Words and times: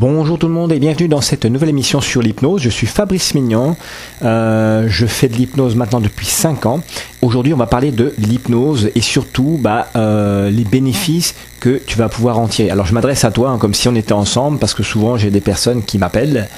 Bonjour 0.00 0.38
tout 0.38 0.48
le 0.48 0.54
monde 0.54 0.72
et 0.72 0.78
bienvenue 0.78 1.08
dans 1.08 1.20
cette 1.20 1.44
nouvelle 1.44 1.68
émission 1.68 2.00
sur 2.00 2.22
l'hypnose. 2.22 2.62
Je 2.62 2.70
suis 2.70 2.86
Fabrice 2.86 3.34
Mignon. 3.34 3.76
Euh, 4.22 4.86
je 4.88 5.04
fais 5.04 5.28
de 5.28 5.34
l'hypnose 5.34 5.76
maintenant 5.76 6.00
depuis 6.00 6.24
5 6.24 6.64
ans. 6.64 6.80
Aujourd'hui, 7.20 7.52
on 7.52 7.58
va 7.58 7.66
parler 7.66 7.92
de 7.92 8.14
l'hypnose 8.16 8.90
et 8.94 9.02
surtout 9.02 9.58
bah, 9.60 9.88
euh, 9.96 10.48
les 10.48 10.64
bénéfices 10.64 11.34
que 11.60 11.78
tu 11.86 11.98
vas 11.98 12.08
pouvoir 12.08 12.38
en 12.38 12.48
tirer. 12.48 12.70
Alors, 12.70 12.86
je 12.86 12.94
m'adresse 12.94 13.24
à 13.26 13.30
toi 13.30 13.50
hein, 13.50 13.58
comme 13.58 13.74
si 13.74 13.88
on 13.88 13.94
était 13.94 14.14
ensemble 14.14 14.58
parce 14.58 14.72
que 14.72 14.82
souvent 14.82 15.18
j'ai 15.18 15.30
des 15.30 15.42
personnes 15.42 15.82
qui 15.82 15.98
m'appellent 15.98 16.48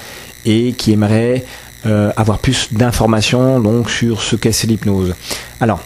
et 0.45 0.73
qui 0.75 0.93
aimeraient 0.93 1.45
euh, 1.85 2.13
avoir 2.17 2.39
plus 2.39 2.69
d'informations 2.73 3.59
donc 3.59 3.91
sur 3.91 4.23
ce 4.23 4.37
qu'est 4.37 4.63
l'hypnose. 4.63 5.17
Alors, 5.61 5.81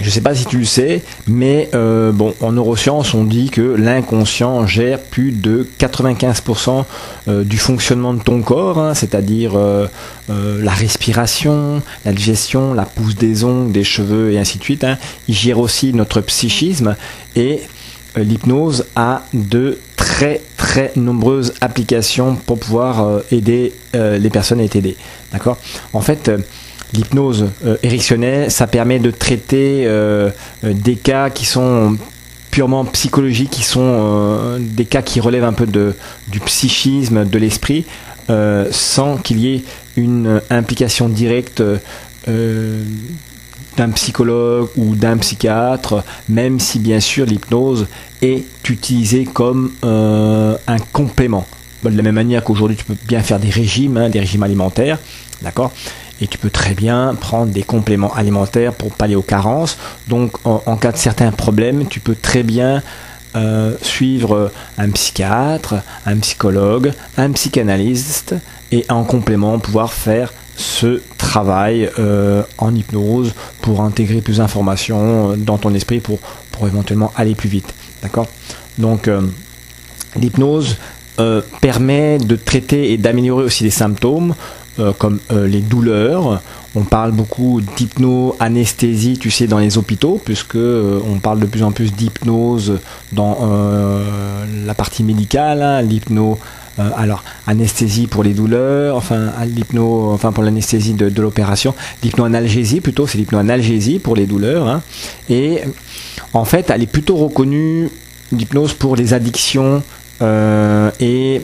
je 0.00 0.06
ne 0.06 0.10
sais 0.10 0.20
pas 0.22 0.34
si 0.34 0.46
tu 0.46 0.58
le 0.58 0.64
sais, 0.64 1.02
mais 1.26 1.68
euh, 1.74 2.10
bon, 2.10 2.34
en 2.40 2.52
neurosciences, 2.52 3.12
on 3.12 3.24
dit 3.24 3.50
que 3.50 3.60
l'inconscient 3.60 4.66
gère 4.66 4.98
plus 4.98 5.30
de 5.30 5.68
95% 5.78 6.84
euh, 7.28 7.44
du 7.44 7.58
fonctionnement 7.58 8.14
de 8.14 8.22
ton 8.22 8.40
corps, 8.40 8.78
hein, 8.78 8.94
c'est-à-dire 8.94 9.52
euh, 9.56 9.86
la 10.28 10.72
respiration, 10.72 11.82
la 12.06 12.12
digestion, 12.12 12.72
la 12.72 12.84
pousse 12.84 13.14
des 13.14 13.44
ongles, 13.44 13.72
des 13.72 13.84
cheveux 13.84 14.32
et 14.32 14.38
ainsi 14.38 14.58
de 14.58 14.64
suite. 14.64 14.84
Hein. 14.84 14.96
Il 15.28 15.34
gère 15.34 15.58
aussi 15.58 15.92
notre 15.92 16.22
psychisme 16.22 16.96
et 17.36 17.60
l'hypnose 18.16 18.86
a 18.96 19.22
de 19.34 19.78
très 19.96 20.40
très 20.56 20.92
nombreuses 20.96 21.52
applications 21.60 22.36
pour 22.36 22.58
pouvoir 22.58 23.20
aider 23.30 23.72
les 23.94 24.30
personnes 24.30 24.60
à 24.60 24.64
être 24.64 24.76
aidées. 24.76 24.96
D'accord? 25.32 25.58
En 25.92 26.00
fait, 26.00 26.30
l'hypnose 26.92 27.46
euh, 27.64 28.48
ça 28.48 28.66
permet 28.66 28.98
de 28.98 29.10
traiter 29.10 29.84
euh, 29.86 30.30
euh, 30.64 30.72
des 30.72 30.96
cas 30.96 31.30
qui 31.30 31.44
sont 31.44 31.96
purement 32.50 32.84
psychologiques, 32.84 33.50
qui 33.50 33.62
sont 33.62 34.58
des 34.58 34.84
cas 34.84 35.02
qui 35.02 35.20
relèvent 35.20 35.44
un 35.44 35.52
peu 35.52 35.66
du 35.66 36.40
psychisme, 36.40 37.24
de 37.24 37.38
l'esprit, 37.38 37.84
sans 38.72 39.18
qu'il 39.18 39.38
y 39.38 39.54
ait 39.54 39.62
une 39.96 40.40
implication 40.50 41.08
directe 41.08 41.62
d'un 42.26 43.90
psychologue 43.94 44.68
ou 44.76 44.96
d'un 44.96 45.16
psychiatre, 45.18 46.02
même 46.28 46.58
si 46.58 46.80
bien 46.80 46.98
sûr 46.98 47.24
l'hypnose 47.24 47.86
est 48.20 48.42
utilisée 48.68 49.26
comme 49.32 49.70
un 49.84 50.78
complément. 50.92 51.46
De 51.84 51.96
la 51.96 52.02
même 52.02 52.16
manière 52.16 52.42
qu'aujourd'hui 52.42 52.76
tu 52.76 52.84
peux 52.84 52.96
bien 53.06 53.20
faire 53.20 53.38
des 53.38 53.50
régimes, 53.50 53.96
hein, 53.96 54.10
des 54.10 54.18
régimes 54.18 54.42
alimentaires, 54.42 54.98
d'accord? 55.40 55.72
Et 56.20 56.26
tu 56.26 56.38
peux 56.38 56.50
très 56.50 56.74
bien 56.74 57.14
prendre 57.18 57.52
des 57.52 57.62
compléments 57.62 58.12
alimentaires 58.14 58.74
pour 58.74 58.92
pallier 58.92 59.16
aux 59.16 59.22
carences. 59.22 59.78
Donc 60.08 60.32
en, 60.44 60.76
cas 60.76 60.92
de 60.92 60.96
certains 60.96 61.32
problèmes, 61.32 61.86
tu 61.86 62.00
peux 62.00 62.14
très 62.14 62.42
bien 62.42 62.82
euh, 63.36 63.74
suivre 63.80 64.50
un 64.76 64.90
psychiatre, 64.90 65.76
un 66.04 66.16
psychologue, 66.18 66.92
un 67.16 67.30
psychanalyste 67.32 68.34
et 68.72 68.84
en 68.88 69.04
complément 69.04 69.58
pouvoir 69.58 69.92
faire 69.92 70.32
ce 70.56 71.00
travail 71.16 71.88
euh, 71.98 72.42
en 72.58 72.74
hypnose 72.74 73.32
pour 73.62 73.80
intégrer 73.80 74.20
plus 74.20 74.38
d'informations 74.38 75.36
dans 75.36 75.56
ton 75.56 75.74
esprit 75.74 76.00
pour, 76.00 76.18
pour 76.52 76.66
éventuellement 76.66 77.12
aller 77.16 77.34
plus 77.34 77.48
vite. 77.48 77.72
D'accord? 78.02 78.26
Donc 78.78 79.08
euh, 79.08 79.22
l'hypnose 80.16 80.76
permet 81.60 82.16
de 82.16 82.34
traiter 82.34 82.92
et 82.92 82.96
d'améliorer 82.96 83.44
aussi 83.44 83.62
les 83.62 83.70
symptômes. 83.70 84.34
Euh, 84.78 84.92
comme 84.96 85.18
euh, 85.32 85.48
les 85.48 85.60
douleurs. 85.62 86.40
On 86.76 86.82
parle 86.82 87.10
beaucoup 87.10 87.60
d'hypno-anesthésie, 87.76 89.18
tu 89.18 89.28
sais, 89.28 89.48
dans 89.48 89.58
les 89.58 89.78
hôpitaux, 89.78 90.20
puisque 90.24 90.54
euh, 90.54 91.00
on 91.12 91.18
parle 91.18 91.40
de 91.40 91.46
plus 91.46 91.64
en 91.64 91.72
plus 91.72 91.92
d'hypnose 91.92 92.78
dans 93.10 93.36
la 94.64 94.74
partie 94.74 95.02
médicale, 95.02 95.62
hein, 95.62 95.82
l'hypno. 95.82 96.38
alors, 96.78 97.24
anesthésie 97.48 98.06
pour 98.06 98.22
les 98.22 98.32
douleurs, 98.32 98.96
enfin, 98.96 99.32
enfin 99.82 100.30
pour 100.30 100.44
l'anesthésie 100.44 100.94
de, 100.94 101.20
l'opération, 101.20 101.74
l'hypno-analgésie 102.04 102.80
plutôt, 102.80 103.08
c'est 103.08 103.18
l'hypno-analgésie 103.18 103.98
pour 103.98 104.14
les 104.14 104.26
douleurs. 104.26 104.68
Hein. 104.68 104.82
et 105.28 105.62
en 106.32 106.44
fait, 106.44 106.70
elle 106.70 106.84
est 106.84 106.92
plutôt 106.92 107.16
reconnue, 107.16 107.90
l'hypnose, 108.30 108.74
pour 108.74 108.94
les 108.94 109.14
addictions 109.14 109.82
et 111.00 111.42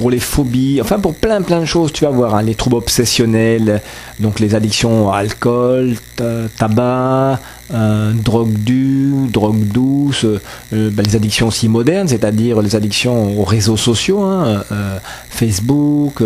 pour 0.00 0.10
les 0.10 0.18
phobies, 0.18 0.80
enfin 0.80 0.98
pour 0.98 1.14
plein 1.14 1.42
plein 1.42 1.60
de 1.60 1.66
choses, 1.66 1.92
tu 1.92 2.04
vas 2.04 2.10
voir, 2.10 2.34
hein, 2.34 2.42
les 2.42 2.54
troubles 2.54 2.76
obsessionnels, 2.76 3.82
donc 4.18 4.40
les 4.40 4.54
addictions 4.54 5.12
à 5.12 5.18
alcool, 5.18 5.96
tabac, 6.56 7.38
euh, 7.74 8.12
drogue 8.14 8.54
dure, 8.54 9.28
drogue 9.30 9.62
douce, 9.66 10.24
euh, 10.24 10.90
ben, 10.90 11.04
les 11.04 11.16
addictions 11.16 11.48
aussi 11.48 11.68
modernes, 11.68 12.08
c'est-à-dire 12.08 12.62
les 12.62 12.74
addictions 12.76 13.38
aux 13.38 13.44
réseaux 13.44 13.76
sociaux, 13.76 14.22
hein, 14.22 14.64
euh, 14.72 14.98
Facebook, 15.28 16.22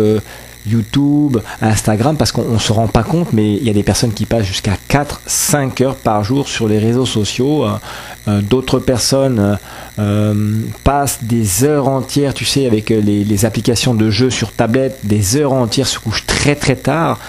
YouTube, 0.65 1.39
Instagram, 1.61 2.15
parce 2.15 2.31
qu'on 2.31 2.53
ne 2.53 2.57
se 2.57 2.71
rend 2.71 2.87
pas 2.87 3.03
compte, 3.03 3.33
mais 3.33 3.55
il 3.55 3.63
y 3.63 3.69
a 3.69 3.73
des 3.73 3.83
personnes 3.83 4.13
qui 4.13 4.25
passent 4.25 4.45
jusqu'à 4.45 4.77
4-5 4.87 5.83
heures 5.83 5.97
par 5.97 6.23
jour 6.23 6.47
sur 6.47 6.69
les 6.69 6.79
réseaux 6.79 7.05
sociaux. 7.05 7.65
Euh, 8.27 8.35
euh, 8.35 8.41
d'autres 8.41 8.79
personnes 8.79 9.57
euh, 9.99 10.61
passent 10.83 11.19
des 11.23 11.63
heures 11.63 11.87
entières, 11.87 12.33
tu 12.33 12.45
sais, 12.45 12.65
avec 12.65 12.89
les, 12.89 13.23
les, 13.23 13.45
applications 13.45 13.93
de 13.93 14.09
jeux 14.09 14.29
sur 14.29 14.51
tablette, 14.51 14.99
des 15.03 15.37
heures 15.37 15.53
entières, 15.53 15.87
se 15.87 15.99
couchent 15.99 16.25
très 16.25 16.55
très 16.55 16.75
tard. 16.75 17.19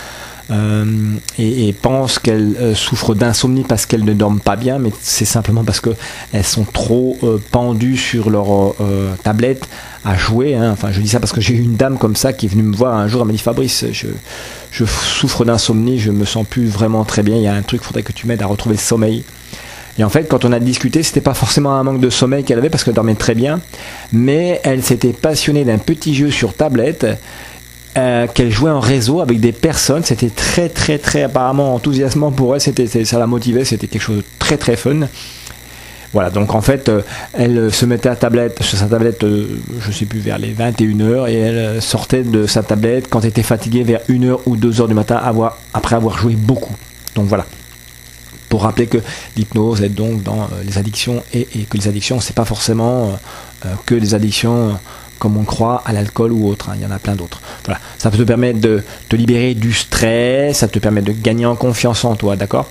Euh, 0.52 1.16
et, 1.40 1.72
pensent 1.72 2.20
qu'elles 2.20 2.54
euh, 2.60 2.74
souffrent 2.74 3.16
d'insomnie 3.16 3.64
parce 3.64 3.84
qu'elles 3.84 4.04
ne 4.04 4.14
dorment 4.14 4.40
pas 4.40 4.54
bien, 4.54 4.78
mais 4.78 4.92
c'est 5.00 5.24
simplement 5.24 5.64
parce 5.64 5.80
qu'elles 5.80 6.44
sont 6.44 6.64
trop 6.64 7.18
euh, 7.24 7.38
pendues 7.50 7.96
sur 7.96 8.30
leur 8.30 8.74
tablette 9.22 9.68
à 10.04 10.16
jouer. 10.16 10.54
Hein. 10.54 10.70
Enfin, 10.70 10.92
je 10.92 11.00
dis 11.00 11.08
ça 11.08 11.18
parce 11.18 11.32
que 11.32 11.40
j'ai 11.40 11.54
eu 11.54 11.60
une 11.60 11.76
dame 11.76 11.98
comme 11.98 12.14
ça 12.14 12.32
qui 12.32 12.46
est 12.46 12.48
venue 12.48 12.62
me 12.62 12.76
voir 12.76 12.94
un 12.94 13.08
jour, 13.08 13.22
elle 13.22 13.26
m'a 13.26 13.32
dit 13.32 13.38
Fabrice, 13.38 13.84
je, 13.92 14.84
souffre 14.84 15.44
d'insomnie, 15.44 15.98
je 15.98 16.12
me 16.12 16.24
sens 16.24 16.46
plus 16.48 16.66
vraiment 16.66 17.04
très 17.04 17.22
bien, 17.22 17.36
il 17.36 17.42
y 17.42 17.48
a 17.48 17.54
un 17.54 17.62
truc, 17.62 17.82
faudrait 17.82 18.02
que 18.02 18.12
tu 18.12 18.26
m'aides 18.26 18.42
à 18.42 18.46
retrouver 18.46 18.76
le 18.76 18.80
sommeil. 18.80 19.24
Et 19.98 20.04
en 20.04 20.08
fait, 20.08 20.24
quand 20.24 20.44
on 20.44 20.52
a 20.52 20.60
discuté, 20.60 21.02
c'était 21.02 21.20
pas 21.20 21.34
forcément 21.34 21.74
un 21.74 21.82
manque 21.82 22.00
de 22.00 22.10
sommeil 22.10 22.44
qu'elle 22.44 22.58
avait 22.58 22.70
parce 22.70 22.84
qu'elle 22.84 22.94
dormait 22.94 23.14
très 23.14 23.34
bien, 23.34 23.60
mais 24.12 24.60
elle 24.62 24.82
s'était 24.82 25.12
passionnée 25.12 25.64
d'un 25.64 25.78
petit 25.78 26.14
jeu 26.14 26.30
sur 26.30 26.54
tablette 26.54 27.06
euh, 27.96 28.26
qu'elle 28.26 28.50
jouait 28.50 28.70
en 28.70 28.80
réseau 28.80 29.20
avec 29.20 29.40
des 29.40 29.52
personnes. 29.52 30.04
C'était 30.04 30.28
très, 30.28 30.68
très, 30.68 30.98
très 30.98 31.22
apparemment 31.22 31.74
enthousiasmant 31.74 32.30
pour 32.30 32.54
elle. 32.54 32.60
C'était, 32.60 32.86
ça 32.86 33.18
la 33.18 33.26
motivait. 33.26 33.64
C'était 33.64 33.86
quelque 33.86 34.02
chose 34.02 34.18
de 34.18 34.24
très, 34.38 34.58
très 34.58 34.76
fun. 34.76 35.08
Voilà, 36.12 36.30
donc 36.30 36.54
en 36.54 36.60
fait, 36.60 36.88
euh, 36.88 37.02
elle 37.32 37.72
se 37.72 37.84
mettait 37.84 38.08
à 38.08 38.16
tablette, 38.16 38.62
sur 38.62 38.78
sa 38.78 38.86
tablette, 38.86 39.24
euh, 39.24 39.60
je 39.80 39.92
sais 39.92 40.04
plus, 40.04 40.20
vers 40.20 40.38
les 40.38 40.52
21h, 40.52 41.28
et 41.28 41.34
elle 41.34 41.82
sortait 41.82 42.22
de 42.22 42.46
sa 42.46 42.62
tablette 42.62 43.08
quand 43.08 43.20
elle 43.20 43.30
était 43.30 43.42
fatiguée 43.42 43.82
vers 43.82 44.00
1h 44.08 44.38
ou 44.46 44.56
2h 44.56 44.88
du 44.88 44.94
matin, 44.94 45.20
après 45.74 45.96
avoir 45.96 46.16
joué 46.16 46.34
beaucoup. 46.34 46.74
Donc 47.16 47.26
voilà. 47.26 47.44
Pour 48.48 48.62
rappeler 48.62 48.86
que 48.86 48.98
l'hypnose 49.36 49.82
est 49.82 49.88
donc 49.88 50.22
dans 50.22 50.48
les 50.64 50.78
addictions 50.78 51.22
et, 51.32 51.44
que 51.44 51.76
les 51.76 51.88
addictions, 51.88 52.20
c'est 52.20 52.34
pas 52.34 52.44
forcément 52.44 53.18
que 53.86 53.94
les 53.94 54.14
addictions 54.14 54.78
comme 55.18 55.36
on 55.36 55.44
croit 55.44 55.82
à 55.84 55.92
l'alcool 55.92 56.32
ou 56.32 56.48
autre. 56.48 56.70
Hein. 56.70 56.74
Il 56.76 56.82
y 56.82 56.86
en 56.86 56.90
a 56.90 56.98
plein 56.98 57.14
d'autres. 57.14 57.40
Voilà. 57.64 57.80
Ça 57.98 58.10
peut 58.10 58.18
te 58.18 58.22
permettre 58.22 58.60
de 58.60 58.82
te 59.08 59.16
libérer 59.16 59.54
du 59.54 59.72
stress, 59.72 60.58
ça 60.58 60.68
te 60.68 60.78
permet 60.78 61.02
de 61.02 61.12
gagner 61.12 61.46
en 61.46 61.56
confiance 61.56 62.04
en 62.04 62.16
toi, 62.16 62.36
d'accord? 62.36 62.68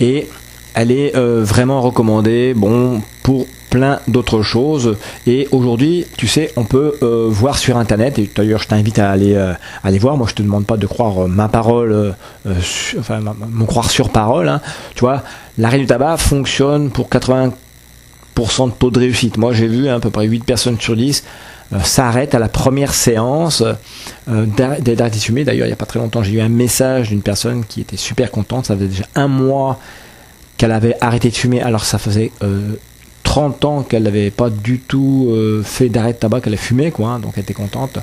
Et 0.00 0.28
elle 0.74 0.90
est 0.90 1.16
euh, 1.16 1.42
vraiment 1.44 1.80
recommandée, 1.80 2.54
bon, 2.54 3.02
pour 3.22 3.46
plein 3.70 4.00
d'autres 4.08 4.42
choses. 4.42 4.96
Et 5.26 5.48
aujourd'hui, 5.52 6.06
tu 6.16 6.26
sais, 6.26 6.52
on 6.56 6.64
peut 6.64 6.94
euh, 7.02 7.26
voir 7.28 7.58
sur 7.58 7.76
Internet, 7.76 8.18
et 8.18 8.30
d'ailleurs 8.34 8.60
je 8.60 8.68
t'invite 8.68 8.98
à 8.98 9.10
aller, 9.10 9.34
euh, 9.34 9.52
aller 9.84 9.98
voir, 9.98 10.16
moi 10.16 10.26
je 10.28 10.34
te 10.34 10.42
demande 10.42 10.66
pas 10.66 10.76
de 10.76 10.86
croire 10.86 11.28
ma 11.28 11.48
parole, 11.48 12.14
enfin 12.98 13.20
me 13.20 13.64
croire 13.64 13.90
sur 13.90 14.10
parole, 14.10 14.48
hein. 14.48 14.60
tu 14.94 15.00
vois, 15.00 15.22
l'arrêt 15.56 15.78
du 15.78 15.86
tabac 15.86 16.16
fonctionne 16.16 16.90
pour 16.90 17.08
80% 17.08 17.52
de 18.36 18.72
taux 18.72 18.90
de 18.90 18.98
réussite. 18.98 19.36
Moi 19.36 19.52
j'ai 19.52 19.68
vu 19.68 19.88
hein, 19.88 19.96
à 19.96 20.00
peu 20.00 20.10
près 20.10 20.26
8 20.26 20.44
personnes 20.44 20.80
sur 20.80 20.96
10 20.96 21.24
euh, 21.74 21.80
s'arrête 21.80 22.34
à 22.34 22.38
la 22.38 22.48
première 22.48 22.94
séance 22.94 23.62
euh, 24.28 24.46
d'arrêter 24.46 25.18
de 25.18 25.22
fumer. 25.22 25.44
D'ailleurs, 25.44 25.66
il 25.66 25.68
n'y 25.68 25.74
a 25.74 25.76
pas 25.76 25.84
très 25.84 25.98
longtemps, 25.98 26.22
j'ai 26.22 26.32
eu 26.32 26.40
un 26.40 26.48
message 26.48 27.10
d'une 27.10 27.20
personne 27.20 27.62
qui 27.66 27.82
était 27.82 27.98
super 27.98 28.30
contente. 28.30 28.66
Ça 28.66 28.74
faisait 28.74 28.88
déjà 28.88 29.04
un 29.14 29.28
mois 29.28 29.78
qu'elle 30.56 30.72
avait 30.72 30.96
arrêté 31.02 31.28
de 31.28 31.36
fumer. 31.36 31.60
Alors, 31.60 31.84
ça 31.84 31.98
faisait 31.98 32.32
30 33.28 33.64
euh, 33.64 33.68
ans 33.68 33.82
qu'elle 33.82 34.04
n'avait 34.04 34.30
pas 34.30 34.50
du 34.50 34.78
tout 34.78 35.34
fait 35.64 35.88
d'arrêt 35.88 36.12
de 36.12 36.18
tabac, 36.18 36.40
qu'elle 36.40 36.54
a 36.54 36.58
fumé, 36.58 36.90
quoi, 36.90 37.08
hein, 37.08 37.18
donc 37.18 37.32
elle 37.36 37.42
était 37.42 37.54
contente. 37.54 37.98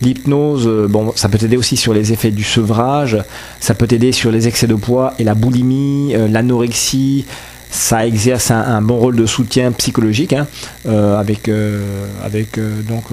L'hypnose, 0.00 0.68
bon, 0.88 1.12
ça 1.14 1.28
peut 1.28 1.38
t'aider 1.38 1.56
aussi 1.56 1.76
sur 1.76 1.94
les 1.94 2.12
effets 2.12 2.30
du 2.30 2.44
sevrage, 2.44 3.18
ça 3.60 3.74
peut 3.74 3.86
t'aider 3.86 4.12
sur 4.12 4.30
les 4.30 4.48
excès 4.48 4.66
de 4.66 4.74
poids 4.74 5.14
et 5.18 5.24
la 5.24 5.34
boulimie, 5.34 6.14
l'anorexie, 6.28 7.24
ça 7.72 8.06
exerce 8.06 8.50
un, 8.50 8.82
bon 8.82 8.98
rôle 8.98 9.16
de 9.16 9.24
soutien 9.24 9.72
psychologique 9.72 10.34
hein, 10.34 10.46
euh, 10.86 11.18
avec, 11.18 11.48
euh, 11.48 12.06
avec 12.22 12.58
euh, 12.58 12.82
donc 12.82 13.04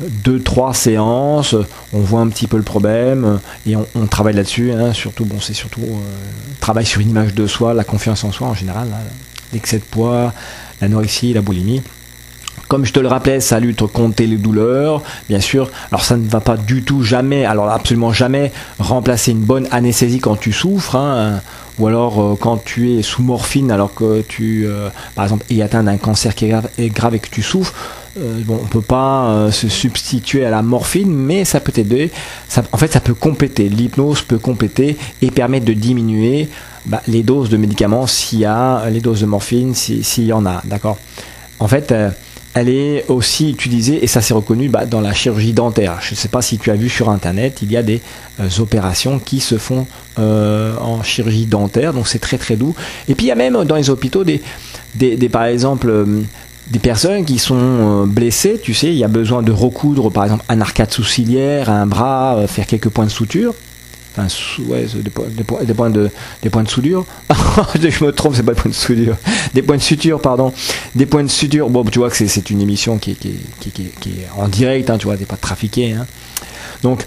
deux 0.00 0.40
trois 0.40 0.74
séances 0.74 1.56
on 1.92 1.98
voit 1.98 2.20
un 2.20 2.28
petit 2.28 2.46
peu 2.46 2.56
le 2.56 2.62
problème 2.62 3.40
et 3.66 3.74
on, 3.74 4.06
travaille 4.06 4.34
là-dessus 4.34 4.70
hein, 4.70 4.92
surtout 4.92 5.24
bon 5.24 5.40
c'est 5.40 5.54
surtout 5.54 5.82
travail 6.60 6.86
sur 6.86 7.00
une 7.00 7.10
image 7.10 7.34
de 7.34 7.48
soi 7.48 7.74
la 7.74 7.82
confiance 7.82 8.22
en 8.22 8.30
soi 8.30 8.46
en 8.46 8.54
général 8.54 8.86
hein, 8.92 9.02
l'excès 9.52 9.78
de 9.78 9.84
poids 9.84 10.32
l'anorexie 10.80 11.32
la 11.32 11.40
boulimie 11.40 11.82
Comme 12.68 12.84
je 12.84 12.92
te 12.92 13.00
le 13.00 13.08
rappelais, 13.08 13.40
ça 13.40 13.60
lutte 13.60 13.86
contre 13.86 14.22
les 14.22 14.36
douleurs, 14.36 15.02
bien 15.28 15.40
sûr. 15.40 15.70
Alors 15.90 16.04
ça 16.04 16.16
ne 16.16 16.28
va 16.28 16.40
pas 16.40 16.56
du 16.56 16.82
tout 16.82 17.02
jamais, 17.02 17.44
alors 17.44 17.70
absolument 17.70 18.12
jamais, 18.12 18.52
remplacer 18.78 19.32
une 19.32 19.42
bonne 19.42 19.68
anesthésie 19.70 20.18
quand 20.18 20.36
tu 20.36 20.52
souffres, 20.52 20.96
hein, 20.96 21.40
ou 21.78 21.86
alors 21.86 22.20
euh, 22.20 22.36
quand 22.40 22.64
tu 22.64 22.92
es 22.92 23.02
sous 23.02 23.22
morphine 23.22 23.70
alors 23.70 23.94
que 23.94 24.22
tu, 24.22 24.64
euh, 24.66 24.88
par 25.14 25.24
exemple, 25.24 25.44
es 25.50 25.62
atteint 25.62 25.82
d'un 25.82 25.98
cancer 25.98 26.34
qui 26.34 26.46
est 26.46 26.88
grave, 26.88 27.14
et 27.14 27.18
que 27.18 27.28
tu 27.30 27.42
souffres. 27.42 27.74
Euh, 28.18 28.40
bon, 28.44 28.58
on 28.62 28.66
peut 28.66 28.80
pas 28.80 29.50
se 29.52 29.68
substituer 29.68 30.44
à 30.44 30.50
la 30.50 30.62
morphine, 30.62 31.12
mais 31.12 31.44
ça 31.44 31.60
peut 31.60 31.72
t'aider. 31.72 32.10
en 32.72 32.76
fait, 32.76 32.92
ça 32.92 33.00
peut 33.00 33.14
compléter. 33.14 33.68
L'hypnose 33.68 34.22
peut 34.22 34.38
compléter 34.38 34.96
et 35.20 35.30
permettre 35.30 35.66
de 35.66 35.74
diminuer 35.74 36.48
bah, 36.86 37.02
les 37.08 37.22
doses 37.22 37.50
de 37.50 37.56
médicaments 37.56 38.06
s'il 38.06 38.40
y 38.40 38.44
a 38.44 38.88
les 38.90 39.00
doses 39.00 39.20
de 39.20 39.26
morphine, 39.26 39.74
s'il 39.74 40.24
y 40.24 40.32
en 40.32 40.46
a, 40.46 40.62
d'accord? 40.64 40.98
En 41.58 41.68
fait 41.68 41.92
elle 42.56 42.70
est 42.70 43.04
aussi 43.08 43.50
utilisée, 43.50 44.02
et 44.02 44.06
ça 44.06 44.22
c'est 44.22 44.32
reconnu 44.32 44.70
bah, 44.70 44.86
dans 44.86 45.02
la 45.02 45.12
chirurgie 45.12 45.52
dentaire. 45.52 45.98
Je 46.00 46.12
ne 46.12 46.16
sais 46.16 46.28
pas 46.28 46.40
si 46.40 46.56
tu 46.56 46.70
as 46.70 46.74
vu 46.74 46.88
sur 46.88 47.10
Internet, 47.10 47.58
il 47.60 47.70
y 47.70 47.76
a 47.76 47.82
des 47.82 48.00
euh, 48.40 48.48
opérations 48.60 49.18
qui 49.18 49.40
se 49.40 49.58
font 49.58 49.86
euh, 50.18 50.74
en 50.78 51.02
chirurgie 51.02 51.44
dentaire, 51.44 51.92
donc 51.92 52.08
c'est 52.08 52.18
très 52.18 52.38
très 52.38 52.56
doux. 52.56 52.74
Et 53.08 53.14
puis 53.14 53.26
il 53.26 53.28
y 53.28 53.32
a 53.32 53.34
même 53.34 53.62
dans 53.64 53.76
les 53.76 53.90
hôpitaux 53.90 54.24
des, 54.24 54.40
des, 54.94 55.28
par 55.28 55.44
exemple, 55.44 55.90
euh, 55.90 56.22
des 56.70 56.78
personnes 56.78 57.24
qui 57.24 57.38
sont 57.38 58.06
blessées, 58.06 58.60
tu 58.62 58.74
sais, 58.74 58.88
il 58.88 58.98
y 58.98 59.04
a 59.04 59.08
besoin 59.08 59.42
de 59.42 59.52
recoudre 59.52 60.10
par 60.10 60.24
exemple 60.24 60.44
un 60.48 60.60
arcade 60.60 60.90
sourcilière, 60.90 61.70
un 61.70 61.86
bras, 61.86 62.46
faire 62.48 62.66
quelques 62.66 62.88
points 62.88 63.06
de 63.06 63.10
suture 63.10 63.54
des, 64.16 65.74
points, 65.74 65.90
de, 65.90 66.10
des 66.42 66.50
points 66.50 66.66
soudure. 66.66 67.04
je 67.74 68.04
me 68.04 68.12
trompe, 68.12 68.34
c'est 68.34 68.42
pas 68.42 68.54
des 68.54 68.60
points 68.60 68.70
de 68.70 68.74
soudure. 68.74 69.16
Des 69.54 69.62
points 69.62 69.76
de 69.76 69.82
suture, 69.82 70.20
pardon. 70.20 70.52
Des 70.94 71.06
points 71.06 71.22
de 71.22 71.28
suture. 71.28 71.68
Bon, 71.68 71.84
tu 71.84 71.98
vois 71.98 72.10
que 72.10 72.16
c'est 72.16 72.50
une 72.50 72.60
émission 72.60 72.98
qui 72.98 73.12
est, 73.12 74.36
en 74.36 74.48
direct, 74.48 74.90
hein, 74.90 74.98
tu 74.98 75.06
vois, 75.06 75.16
t'es 75.16 75.26
pas 75.26 75.36
trafiqué. 75.36 75.92
Hein. 75.92 76.06
Donc, 76.82 77.06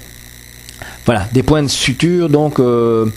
voilà, 1.06 1.28
des 1.32 1.44
points 1.44 1.64
de 1.64 1.68
suture. 1.68 2.30
Donc, 2.30 2.60
euh, 2.60 3.08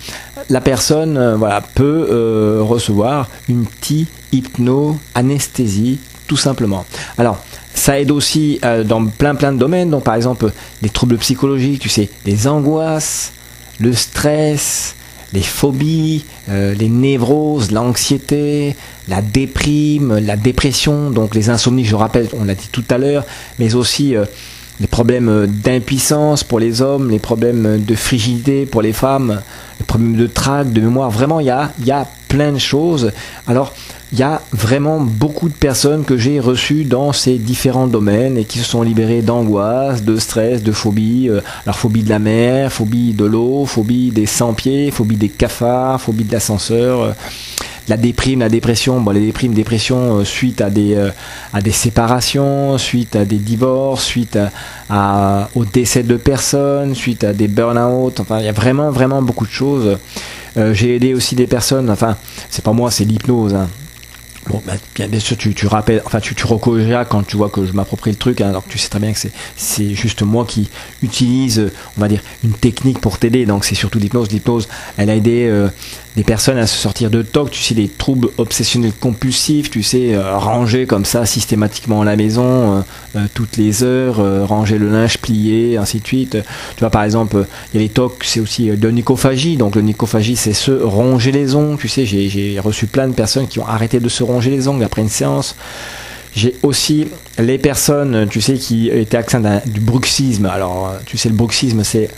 la 0.49 0.61
personne 0.61 1.17
euh, 1.17 1.61
peut 1.75 2.09
euh, 2.11 2.61
recevoir 2.63 3.29
une 3.49 3.67
petite 3.67 4.09
hypno-anesthésie, 4.33 5.99
tout 6.33 6.39
simplement. 6.39 6.87
Alors, 7.19 7.45
ça 7.75 8.01
aide 8.01 8.11
aussi 8.11 8.59
dans 8.87 9.05
plein 9.05 9.35
plein 9.35 9.53
de 9.53 9.59
domaines. 9.59 9.91
Donc, 9.91 10.03
par 10.03 10.15
exemple, 10.15 10.51
des 10.81 10.89
troubles 10.89 11.19
psychologiques, 11.19 11.81
tu 11.81 11.91
sais, 11.91 12.09
des 12.25 12.49
angoisses, 12.49 13.35
le 13.79 13.93
stress, 13.93 14.95
les 15.35 15.43
phobies, 15.43 16.25
euh, 16.49 16.75
les 16.75 16.89
névroses, 16.89 17.71
l'anxiété, 17.71 18.77
la 19.09 19.21
déprime, 19.21 20.17
la 20.21 20.37
dépression, 20.37 21.11
donc 21.11 21.35
les 21.35 21.51
insomnies, 21.51 21.85
je 21.85 21.97
rappelle, 21.97 22.29
on 22.33 22.45
l'a 22.45 22.55
dit 22.55 22.71
tout 22.73 22.85
à 22.89 22.97
l'heure, 22.97 23.27
mais 23.59 23.75
aussi 23.75 24.17
euh, 24.17 24.25
les 24.81 24.87
problèmes 24.87 25.47
d'impuissance 25.47 26.45
pour 26.45 26.61
les 26.61 26.81
hommes, 26.81 27.11
les 27.11 27.19
problèmes 27.19 27.85
de 27.85 27.95
frigidité 27.95 28.65
pour 28.65 28.81
les 28.81 28.95
femmes, 28.95 29.43
les 29.81 29.85
problèmes 29.85 30.17
de 30.17 30.27
trac, 30.27 30.73
de 30.73 30.81
mémoire. 30.81 31.11
Vraiment, 31.11 31.41
il 31.41 31.47
y 31.47 31.51
a, 31.51 31.73
y 31.85 31.91
a 31.91 32.07
plein 32.29 32.53
de 32.53 32.59
choses. 32.59 33.13
Alors, 33.47 33.75
il 34.13 34.19
y 34.19 34.23
a 34.23 34.43
vraiment 34.53 35.01
beaucoup 35.01 35.49
de 35.49 35.55
personnes 35.55 36.05
que 36.05 36.19
j'ai 36.19 36.39
reçues 36.39 36.85
dans 36.85 37.13
ces 37.15 37.39
différents 37.39 37.87
domaines 37.87 38.37
et 38.37 38.45
qui 38.45 38.59
se 38.59 38.65
sont 38.65 38.83
libérées 38.83 39.23
d'angoisse, 39.23 40.03
de 40.03 40.19
stress, 40.19 40.63
de 40.63 40.71
phobie. 40.71 41.31
Euh, 41.31 41.41
alors 41.65 41.79
phobie 41.79 42.03
de 42.03 42.11
la 42.11 42.19
mer, 42.19 42.71
phobie 42.71 43.15
de 43.15 43.25
l'eau, 43.25 43.65
phobie 43.65 44.11
des 44.11 44.27
sans-pieds, 44.27 44.91
phobie 44.91 45.17
des 45.17 45.31
cafards, 45.31 45.99
phobie 45.99 46.25
de 46.25 46.33
l'ascenseur. 46.33 47.01
Euh, 47.01 47.13
la 47.89 47.97
déprime, 47.97 48.41
la 48.41 48.51
dépression, 48.51 49.01
bon, 49.01 49.13
les 49.13 49.21
déprimes, 49.21 49.55
dépression 49.55 50.19
euh, 50.19 50.25
suite 50.25 50.61
à 50.61 50.69
des, 50.69 50.95
à 51.55 51.63
des 51.63 51.73
séparations, 51.73 52.77
suite 52.77 53.17
à 53.17 53.25
des 53.25 53.39
divorces, 53.39 54.05
suite 54.05 54.39
à, 54.91 55.49
au 55.55 55.65
décès 55.65 56.03
de 56.03 56.19
personnes, 56.19 56.95
suite 56.95 57.25
à 57.25 57.33
des 57.33 57.49
burn-out. 57.49 58.21
Enfin, 58.21 58.41
il 58.41 58.45
y 58.45 58.49
a 58.49 58.53
vraiment, 58.53 58.91
vraiment 58.91 59.23
beaucoup 59.23 59.47
de 59.47 59.51
choses. 59.51 59.97
j'ai 60.55 60.97
aidé 60.97 61.15
aussi 61.15 61.35
des 61.35 61.47
personnes, 61.47 61.89
enfin, 61.89 62.17
c'est 62.51 62.63
pas 62.63 62.73
moi, 62.73 62.91
c'est 62.91 63.05
l'hypnose. 63.05 63.55
Hein. 63.55 63.69
Bon, 64.49 64.61
bah, 64.67 64.73
bien, 65.09 65.21
sûr, 65.21 65.37
tu, 65.37 65.55
tu 65.55 65.67
rappelles, 65.69 66.03
enfin, 66.05 66.19
tu, 66.19 66.35
tu 66.35 66.45
quand 67.09 67.27
tu 67.27 67.37
vois 67.37 67.49
que 67.49 67.65
je 67.65 67.73
m'approprie 67.73 68.11
le 68.11 68.17
truc, 68.17 68.41
hein, 68.41 68.49
alors 68.49 68.65
tu 68.69 68.77
sais 68.77 68.89
très 68.89 68.99
bien 68.99 69.13
que 69.13 69.19
c'est 69.57 69.95
juste 69.95 70.23
moi 70.23 70.45
qui 70.45 70.69
utilise, 71.01 71.71
on 71.97 72.01
va 72.01 72.09
dire, 72.09 72.23
une 72.43 72.53
technique 72.53 72.99
pour 72.99 73.19
t'aider. 73.19 73.47
Donc, 73.47 73.65
c'est 73.65 73.77
surtout 73.77 73.99
l'hypnose. 73.99 74.31
L'hypnose, 74.31 74.69
elle 74.97 75.11
a 75.11 75.15
aidé 75.15 75.47
euh, 75.49 75.69
des 76.17 76.25
personnes 76.25 76.59
à 76.59 76.67
se 76.67 76.77
sortir 76.77 77.11
de 77.11 77.23
TOC, 77.23 77.51
tu 77.51 77.63
sais, 77.63 77.75
des 77.75 77.89
troubles 77.89 78.29
obsessionnels 78.37 78.93
compulsifs, 78.93 79.71
tu 79.71 79.83
sais, 79.83 80.15
euh, 80.15 80.37
ranger 80.37 80.87
comme 80.87 81.07
ça 81.07 81.25
systématiquement 81.25 82.05
la 82.05 82.17
maison, 82.17 82.45
euh, 82.77 82.81
euh, 83.17 83.27
toutes 83.33 83.57
les 83.57 83.83
heures, 83.83 84.17
ranger 84.47 84.79
le 84.79 84.91
linge 84.91 85.19
plié, 85.19 85.79
ainsi 85.79 86.01
de 86.01 86.07
suite. 86.07 86.37
Tu 86.77 86.81
vois, 86.81 86.91
par 86.91 87.05
exemple, 87.05 87.47
il 87.73 87.77
y 87.77 87.81
a 87.81 87.83
les 87.83 87.89
TOC, 87.89 88.25
c'est 88.25 88.41
aussi 88.41 88.71
de 88.71 88.91
nicophagie. 88.91 89.57
Donc, 89.57 89.75
le 89.75 89.83
nicophagie, 89.83 90.37
c'est 90.37 90.53
se 90.53 90.73
ronger 90.73 91.33
les 91.33 91.55
ongles. 91.55 91.79
Tu 91.79 91.89
sais, 91.89 92.05
j'ai 92.05 92.61
reçu 92.61 92.87
plein 92.87 93.09
de 93.09 93.15
personnes 93.15 93.49
qui 93.49 93.59
ont 93.59 93.67
arrêté 93.67 94.01
de 94.01 94.09
se 94.09 94.23
ronger 94.23 94.51
les 94.51 94.69
ongles 94.69 94.85
après 94.85 95.03
une 95.03 95.09
séance. 95.09 95.57
J'ai 96.35 96.57
aussi 96.63 97.09
les 97.39 97.59
personnes, 97.59 98.27
tu 98.29 98.41
sais, 98.41 98.55
qui 98.55 98.89
étaient 98.89 99.19
atteintes 99.19 99.69
du 99.69 99.81
bruxisme. 99.81 100.47
Alors, 100.47 100.95
tu 101.07 101.17
sais, 101.17 101.29
le 101.29 101.35
bruxisme, 101.35 101.85
c'est 101.85 102.09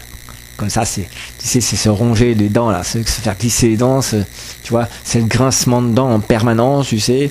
comme 0.56 0.70
ça, 0.70 0.84
c'est, 0.84 1.08
tu 1.38 1.46
sais, 1.46 1.60
c'est 1.60 1.76
se 1.76 1.88
ronger 1.88 2.34
les 2.34 2.48
dents, 2.48 2.70
là, 2.70 2.84
se 2.84 2.98
faire 2.98 3.36
glisser 3.36 3.68
les 3.68 3.76
dents, 3.76 4.00
tu 4.00 4.70
vois, 4.70 4.88
c'est 5.02 5.20
le 5.20 5.26
grincement 5.26 5.82
de 5.82 5.92
dents 5.92 6.10
en 6.10 6.20
permanence, 6.20 6.88
tu 6.88 7.00
sais. 7.00 7.30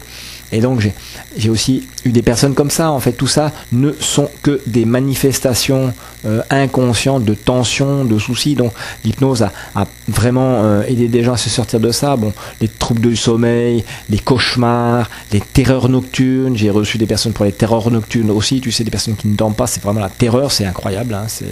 Et 0.54 0.62
donc, 0.62 0.82
j'ai, 0.82 0.94
j'ai 1.36 1.50
aussi 1.50 1.88
eu 2.06 2.12
des 2.12 2.22
personnes 2.22 2.54
comme 2.54 2.70
ça. 2.70 2.92
En 2.92 3.00
fait, 3.00 3.14
tout 3.14 3.26
ça 3.26 3.52
ne 3.72 3.92
sont 4.00 4.30
que 4.44 4.62
des 4.68 4.86
manifestations 4.86 5.92
euh, 6.26 6.44
inconscientes 6.52 7.26
de 7.26 7.34
tension, 7.34 8.06
de 8.06 8.20
soucis. 8.20 8.54
Donc, 8.54 8.72
l'hypnose 9.04 9.42
a, 9.42 9.52
a 9.74 9.88
vraiment 10.08 10.64
euh, 10.64 10.84
aidé 10.84 11.08
des 11.08 11.24
gens 11.24 11.34
à 11.34 11.38
se 11.38 11.50
sortir 11.50 11.80
de 11.80 11.92
ça. 11.92 12.16
Bon, 12.18 12.34
les 12.62 12.68
troubles 12.68 13.02
du 13.02 13.16
sommeil, 13.16 13.84
les 14.12 14.20
cauchemars, 14.20 15.10
les 15.32 15.42
terreurs 15.42 15.90
nocturnes. 15.90 16.56
J'ai 16.56 16.70
reçu 16.70 17.00
des 17.00 17.08
personnes 17.08 17.34
pour 17.34 17.46
les 17.46 17.52
terreurs 17.52 17.90
nocturnes 17.90 18.30
aussi. 18.30 18.62
Tu 18.62 18.72
sais, 18.72 18.84
des 18.84 18.92
personnes 18.92 19.16
qui 19.16 19.28
ne 19.30 19.36
dorment 19.36 19.56
pas, 19.56 19.66
c'est 19.66 19.82
vraiment 19.82 20.02
la 20.02 20.10
terreur, 20.10 20.52
c'est 20.52 20.66
incroyable. 20.66 21.16
Hein, 21.16 21.26
c'est 21.30 21.48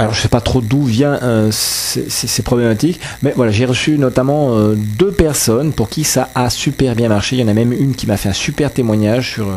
Alors 0.00 0.14
je 0.14 0.20
sais 0.22 0.28
pas 0.28 0.40
trop 0.40 0.62
d'où 0.62 0.82
vient 0.84 1.18
euh, 1.22 1.50
ces, 1.52 2.42
problématiques, 2.42 3.00
mais 3.22 3.34
voilà, 3.36 3.52
j'ai 3.52 3.66
reçu 3.66 3.98
notamment 3.98 4.56
euh, 4.56 4.74
deux 4.74 5.12
personnes 5.12 5.74
pour 5.74 5.90
qui 5.90 6.04
ça 6.04 6.30
a 6.34 6.48
super 6.48 6.94
bien 6.94 7.10
marché. 7.10 7.36
Il 7.36 7.40
y 7.40 7.44
en 7.44 7.48
a 7.48 7.52
même 7.52 7.74
une 7.74 7.94
qui 7.94 8.06
m'a 8.06 8.16
fait 8.16 8.30
un 8.30 8.34
super 8.34 8.72
témoignage 8.72 9.32
sur, 9.32 9.48
euh, 9.48 9.56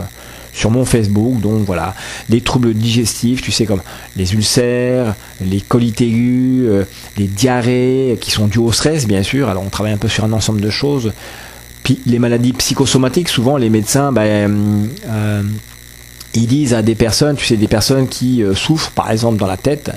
sur 0.51 0.69
mon 0.69 0.83
Facebook. 0.83 1.39
Donc 1.39 1.63
voilà, 1.65 1.95
les 2.27 2.41
troubles 2.41 2.73
digestifs, 2.73 3.41
tu 3.41 3.53
sais, 3.53 3.65
comme 3.65 3.81
les 4.17 4.33
ulcères, 4.33 5.15
les 5.39 5.61
colites 5.61 6.01
aigus, 6.01 6.67
les 7.15 7.27
diarrhées 7.27 8.17
qui 8.19 8.31
sont 8.31 8.47
dues 8.47 8.59
au 8.59 8.73
stress, 8.73 9.07
bien 9.07 9.23
sûr. 9.23 9.47
Alors 9.47 9.63
on 9.65 9.69
travaille 9.69 9.93
un 9.93 9.97
peu 9.97 10.09
sur 10.09 10.25
un 10.25 10.33
ensemble 10.33 10.59
de 10.59 10.69
choses. 10.69 11.13
Puis 11.83 12.01
les 12.05 12.19
maladies 12.19 12.51
psychosomatiques, 12.51 13.29
souvent 13.29 13.55
les 13.55 13.69
médecins, 13.69 14.11
ben, 14.11 14.89
ils 16.35 16.47
disent 16.47 16.73
à 16.73 16.81
des 16.81 16.95
personnes, 16.95 17.35
tu 17.35 17.45
sais, 17.45 17.57
des 17.57 17.67
personnes 17.67 18.07
qui 18.07 18.43
euh, 18.43 18.55
souffrent, 18.55 18.91
par 18.91 19.11
exemple, 19.11 19.37
dans 19.37 19.47
la 19.47 19.57
tête, 19.57 19.91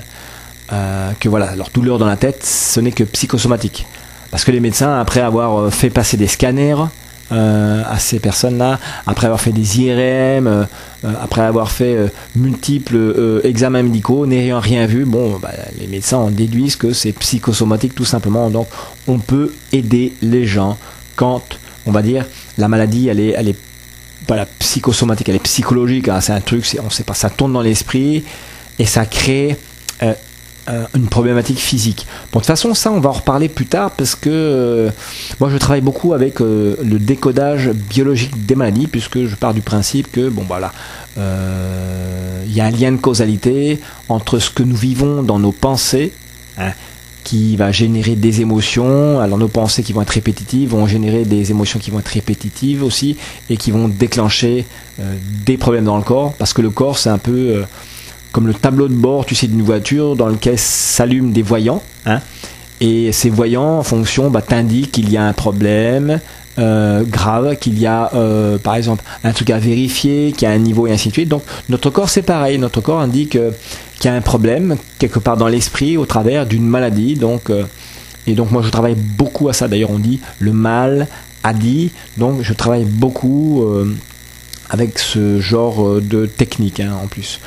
euh, 0.71 1.11
que 1.19 1.29
voilà, 1.29 1.55
leur 1.55 1.69
douleur 1.69 1.97
dans 1.97 2.05
la 2.05 2.17
tête, 2.17 2.45
ce 2.45 2.79
n'est 2.79 2.91
que 2.91 3.03
psychosomatique. 3.03 3.87
Parce 4.29 4.43
que 4.43 4.51
les 4.51 4.59
médecins, 4.59 4.99
après 4.99 5.21
avoir 5.21 5.57
euh, 5.57 5.69
fait 5.69 5.89
passer 5.89 6.17
des 6.17 6.27
scanners 6.27 6.85
à 7.29 7.99
ces 7.99 8.19
personnes-là, 8.19 8.79
après 9.05 9.25
avoir 9.25 9.41
fait 9.41 9.51
des 9.51 9.81
IRM, 9.81 10.65
après 11.03 11.41
avoir 11.41 11.69
fait 11.71 12.09
multiples 12.37 13.41
examens 13.43 13.83
médicaux, 13.83 14.25
n'ayant 14.25 14.61
rien 14.61 14.85
vu, 14.85 15.03
bon, 15.03 15.37
bah, 15.37 15.51
les 15.77 15.87
médecins 15.87 16.19
en 16.19 16.31
déduisent 16.31 16.77
que 16.77 16.93
c'est 16.93 17.11
psychosomatique 17.11 17.93
tout 17.93 18.05
simplement. 18.05 18.49
Donc, 18.49 18.69
on 19.09 19.19
peut 19.19 19.53
aider 19.73 20.13
les 20.21 20.45
gens 20.45 20.77
quand, 21.17 21.43
on 21.85 21.91
va 21.91 22.01
dire, 22.01 22.25
la 22.57 22.69
maladie, 22.69 23.09
elle 23.09 23.19
est, 23.19 23.33
elle 23.35 23.49
est 23.49 23.59
pas 24.27 24.35
la 24.35 24.45
psychosomatique, 24.45 25.29
elle 25.29 25.35
est 25.35 25.39
psychologique. 25.39 26.09
Hein. 26.09 26.21
c'est 26.21 26.33
un 26.33 26.41
truc, 26.41 26.65
on 26.83 26.89
sait 26.89 27.03
pas, 27.03 27.13
ça 27.13 27.29
tourne 27.29 27.53
dans 27.53 27.61
l'esprit 27.61 28.23
et 28.77 28.85
ça 28.85 29.05
crée 29.05 29.57
euh, 30.03 30.13
euh, 30.69 30.85
une 30.95 31.07
problématique 31.07 31.59
physique. 31.59 32.05
Bon, 32.31 32.39
de 32.39 32.43
toute 32.43 32.47
façon, 32.47 32.73
ça, 32.73 32.91
on 32.91 32.99
va 32.99 33.09
en 33.09 33.13
reparler 33.13 33.47
plus 33.47 33.67
tard 33.67 33.91
parce 33.91 34.15
que 34.15 34.29
euh, 34.29 34.89
moi, 35.39 35.49
je 35.49 35.57
travaille 35.57 35.81
beaucoup 35.81 36.13
avec 36.13 36.41
le 36.41 36.75
décodage 36.99 37.69
biologique 37.69 38.45
des 38.45 38.55
maladies 38.55 38.87
puisque 38.87 39.25
je 39.25 39.35
pars 39.35 39.53
du 39.53 39.61
principe 39.61 40.11
que, 40.11 40.27
bon, 40.27 40.43
voilà, 40.45 40.73
il 41.15 42.53
y 42.53 42.59
a 42.59 42.65
un 42.65 42.71
lien 42.71 42.91
de 42.91 42.97
causalité 42.97 43.79
entre 44.09 44.39
ce 44.39 44.49
que 44.49 44.61
nous 44.61 44.75
vivons 44.75 45.23
dans 45.23 45.39
nos 45.39 45.53
pensées. 45.53 46.13
Hein, 46.57 46.73
qui 47.27 47.57
va 47.57 47.73
générer 47.73 48.15
des 48.15 48.39
émotions. 48.39 49.19
Alors 49.19 49.37
nos 49.37 49.49
pensées 49.49 49.83
qui 49.83 49.91
vont 49.91 50.01
être 50.01 50.11
répétitives 50.11 50.69
vont 50.69 50.87
générer 50.87 51.25
des 51.25 51.51
émotions 51.51 51.77
qui 51.77 51.91
vont 51.91 51.99
être 51.99 52.07
répétitives 52.07 52.83
aussi 52.83 53.17
et 53.49 53.57
qui 53.57 53.71
vont 53.71 53.89
déclencher 53.89 54.65
euh, 55.01 55.13
des 55.45 55.57
problèmes 55.57 55.83
dans 55.83 55.97
le 55.97 56.03
corps 56.03 56.31
parce 56.35 56.53
que 56.53 56.61
le 56.61 56.69
corps 56.69 56.97
c'est 56.97 57.09
un 57.09 57.17
peu 57.17 57.31
euh, 57.31 57.63
comme 58.31 58.47
le 58.47 58.53
tableau 58.53 58.87
de 58.87 58.93
bord, 58.93 59.25
tu 59.25 59.35
sais, 59.35 59.47
d'une 59.47 59.61
voiture 59.61 60.15
dans 60.15 60.27
lequel 60.27 60.57
s'allument 60.57 61.31
des 61.33 61.41
voyants. 61.41 61.83
Hein, 62.05 62.21
et 62.79 63.11
ces 63.11 63.29
voyants, 63.29 63.79
en 63.79 63.83
fonction, 63.83 64.29
bah, 64.29 64.41
t'indiquent 64.41 64.91
qu'il 64.91 65.09
y 65.09 65.17
a 65.17 65.23
un 65.23 65.33
problème, 65.33 66.21
euh, 66.59 67.03
grave, 67.03 67.57
qu'il 67.57 67.77
y 67.77 67.87
a 67.87 68.09
par 68.63 68.75
exemple 68.75 69.03
un 69.25 69.33
truc 69.33 69.49
à 69.49 69.59
vérifier, 69.59 70.31
qu'il 70.31 70.47
y 70.47 70.51
a 70.51 70.53
un 70.53 70.59
niveau 70.59 70.87
et 70.87 70.93
ainsi 70.93 71.09
de 71.09 71.13
suite. 71.13 71.27
Donc 71.27 71.43
notre 71.67 71.89
corps 71.89 72.09
c'est 72.09 72.21
pareil, 72.21 72.57
notre 72.57 72.79
corps 72.79 73.01
indique 73.01 73.37
y 74.05 74.07
a 74.07 74.13
un 74.13 74.21
problème 74.21 74.77
quelque 74.99 75.19
part 75.19 75.37
dans 75.37 75.47
l'esprit 75.47 75.97
au 75.97 76.05
travers 76.05 76.45
d'une 76.45 76.65
maladie. 76.65 77.15
Donc 77.15 77.51
et 78.27 78.33
donc 78.33 78.51
moi 78.51 78.61
je 78.63 78.69
travaille 78.69 78.95
beaucoup 78.95 79.49
à 79.49 79.53
ça. 79.53 79.67
D'ailleurs 79.67 79.91
on 79.91 79.99
dit 79.99 80.19
le 80.39 80.53
mal 80.53 81.07
a 81.43 81.53
dit. 81.53 81.91
Donc 82.17 82.41
je 82.41 82.53
travaille 82.53 82.85
beaucoup 82.85 83.65
avec 84.69 84.99
ce 84.99 85.39
genre 85.39 86.01
de 86.01 86.25
technique 86.25 86.79
hein, 86.79 86.93
en 87.03 87.07
plus. 87.07 87.39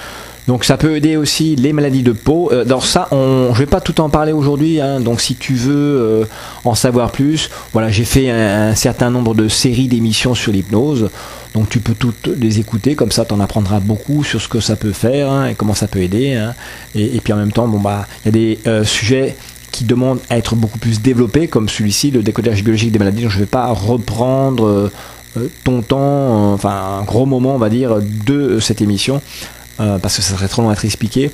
Donc 0.46 0.64
ça 0.64 0.76
peut 0.76 0.96
aider 0.96 1.16
aussi 1.16 1.56
les 1.56 1.72
maladies 1.72 2.02
de 2.02 2.12
peau. 2.12 2.50
Euh, 2.52 2.64
dans 2.64 2.80
ça, 2.80 3.08
on, 3.12 3.52
je 3.54 3.58
vais 3.58 3.66
pas 3.66 3.80
tout 3.80 4.00
en 4.00 4.08
parler 4.08 4.32
aujourd'hui. 4.32 4.80
Hein. 4.80 5.00
donc 5.00 5.20
si 5.20 5.36
tu 5.36 5.54
veux 5.54 5.74
euh, 5.74 6.24
en 6.64 6.74
savoir 6.74 7.12
plus, 7.12 7.50
voilà, 7.72 7.90
j'ai 7.90 8.04
fait 8.04 8.30
un, 8.30 8.74
certain 8.74 9.10
nombre 9.10 9.34
de 9.34 9.48
séries 9.48 9.88
d'émissions 9.88 10.34
sur 10.34 10.52
l'hypnose. 10.52 11.10
Donc 11.54 11.68
tu 11.68 11.80
peux 11.80 11.94
toutes 11.94 12.28
les 12.28 12.60
écouter, 12.60 12.94
comme 12.94 13.12
ça 13.12 13.24
tu 13.24 13.34
en 13.34 13.40
apprendras 13.40 13.80
beaucoup 13.80 14.24
sur 14.24 14.40
ce 14.40 14.48
que 14.48 14.60
ça 14.60 14.76
peut 14.76 14.92
faire 14.92 15.30
hein, 15.30 15.46
et 15.46 15.54
comment 15.54 15.74
ça 15.74 15.88
peut 15.88 16.00
aider. 16.00 16.34
Hein. 16.34 16.54
Et, 16.94 17.20
puis 17.20 17.32
en 17.32 17.36
même 17.36 17.52
temps, 17.52 17.68
bon 17.68 17.80
bah, 17.80 18.06
il 18.24 18.26
y 18.26 18.28
a 18.28 18.32
des 18.32 18.58
euh, 18.66 18.84
sujets 18.84 19.36
qui 19.72 19.84
demandent 19.84 20.20
à 20.30 20.38
être 20.38 20.56
beaucoup 20.56 20.78
plus 20.78 21.00
développés, 21.00 21.46
comme 21.46 21.68
celui-ci, 21.68 22.10
le 22.10 22.22
décodage 22.22 22.62
biologique 22.64 22.92
des 22.92 22.98
maladies. 22.98 23.22
Donc 23.22 23.30
je 23.30 23.36
ne 23.36 23.42
vais 23.42 23.46
pas 23.46 23.68
reprendre 23.68 24.90
ton 25.62 25.80
temps, 25.82 26.52
enfin 26.52 26.98
un 27.00 27.04
gros 27.04 27.24
moment, 27.24 27.54
on 27.54 27.58
va 27.58 27.68
dire, 27.68 27.98
de 28.26 28.58
cette 28.58 28.80
émission. 28.80 29.22
Euh, 29.80 29.98
parce 29.98 30.16
que 30.16 30.22
ça 30.22 30.34
serait 30.34 30.48
trop 30.48 30.62
long 30.62 30.68
à 30.70 30.74
être 30.74 30.84
expliqué. 30.84 31.30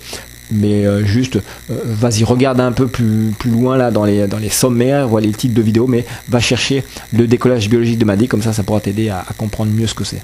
Mais 0.51 0.87
euh, 0.87 1.05
juste, 1.05 1.37
euh, 1.37 1.75
vas-y, 1.85 2.25
regarde 2.25 2.61
un 2.61 2.73
peu 2.73 2.87
plus, 2.87 3.33
plus 3.39 3.51
loin 3.51 3.77
là 3.77 3.91
dans 3.91 4.05
les, 4.05 4.27
dans 4.27 4.39
les 4.39 4.49
sommaires, 4.49 5.09
vois 5.09 5.21
les 5.21 5.33
titres 5.33 5.55
de 5.55 5.63
vidéos, 5.63 5.87
mais 5.87 6.05
va 6.29 6.41
chercher 6.41 6.85
le 7.13 7.27
décollage 7.27 7.69
biologique 7.69 7.99
de 7.99 8.05
Maddy, 8.05 8.29
comme 8.29 8.43
ça, 8.43 8.53
ça 8.53 8.63
pourra 8.63 8.81
t'aider 8.81 9.09
à, 9.09 9.25
comprendre 9.37 9.73
mieux 9.73 9.87
ce 9.87 9.95
que 9.95 10.05
c'est. 10.05 10.23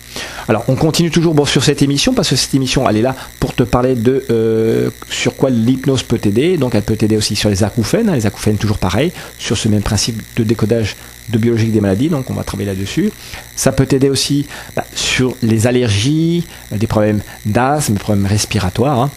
Alors, 0.48 0.64
on 0.68 0.76
continue 0.76 1.10
toujours 1.10 1.34
bon, 1.34 1.44
sur 1.44 1.64
cette 1.64 1.82
émission, 1.82 2.14
parce 2.14 2.30
que 2.30 2.36
cette 2.36 2.54
émission, 2.54 2.88
elle 2.88 2.98
est 2.98 3.02
là 3.02 3.16
pour 3.40 3.54
te 3.54 3.62
parler 3.62 3.94
de 3.94 4.92
sur 5.08 5.36
quoi 5.36 5.50
l'hypnose 5.50 6.02
peut 6.02 6.18
t'aider. 6.18 6.56
Donc, 6.56 6.74
elle 6.74 6.82
peut 6.82 6.96
t'aider 6.96 7.16
aussi 7.16 7.36
sur 7.36 7.50
les 7.50 7.64
acouphènes, 7.64 8.08
hein, 8.08 8.14
les 8.14 8.26
acouphènes 8.26 8.56
toujours 8.56 8.78
pareil, 8.78 9.12
sur 9.38 9.56
ce 9.56 9.68
même 9.68 9.82
principe 9.82 10.22
de 10.36 10.44
décodage 10.44 10.96
de 11.28 11.38
biologique 11.38 11.72
des 11.72 11.80
maladies, 11.80 12.08
donc 12.08 12.30
on 12.30 12.34
va 12.34 12.44
travailler 12.44 12.70
là-dessus. 12.70 13.12
Ça 13.56 13.72
peut 13.72 13.86
t'aider 13.86 14.08
aussi 14.08 14.46
bah, 14.74 14.84
sur 14.94 15.36
les 15.42 15.66
allergies, 15.66 16.44
euh, 16.72 16.76
des 16.76 16.86
problèmes 16.86 17.20
d'asthme, 17.46 17.94
des 17.94 17.98
problèmes 17.98 18.26
respiratoires. 18.26 19.00
Hein. 19.00 19.10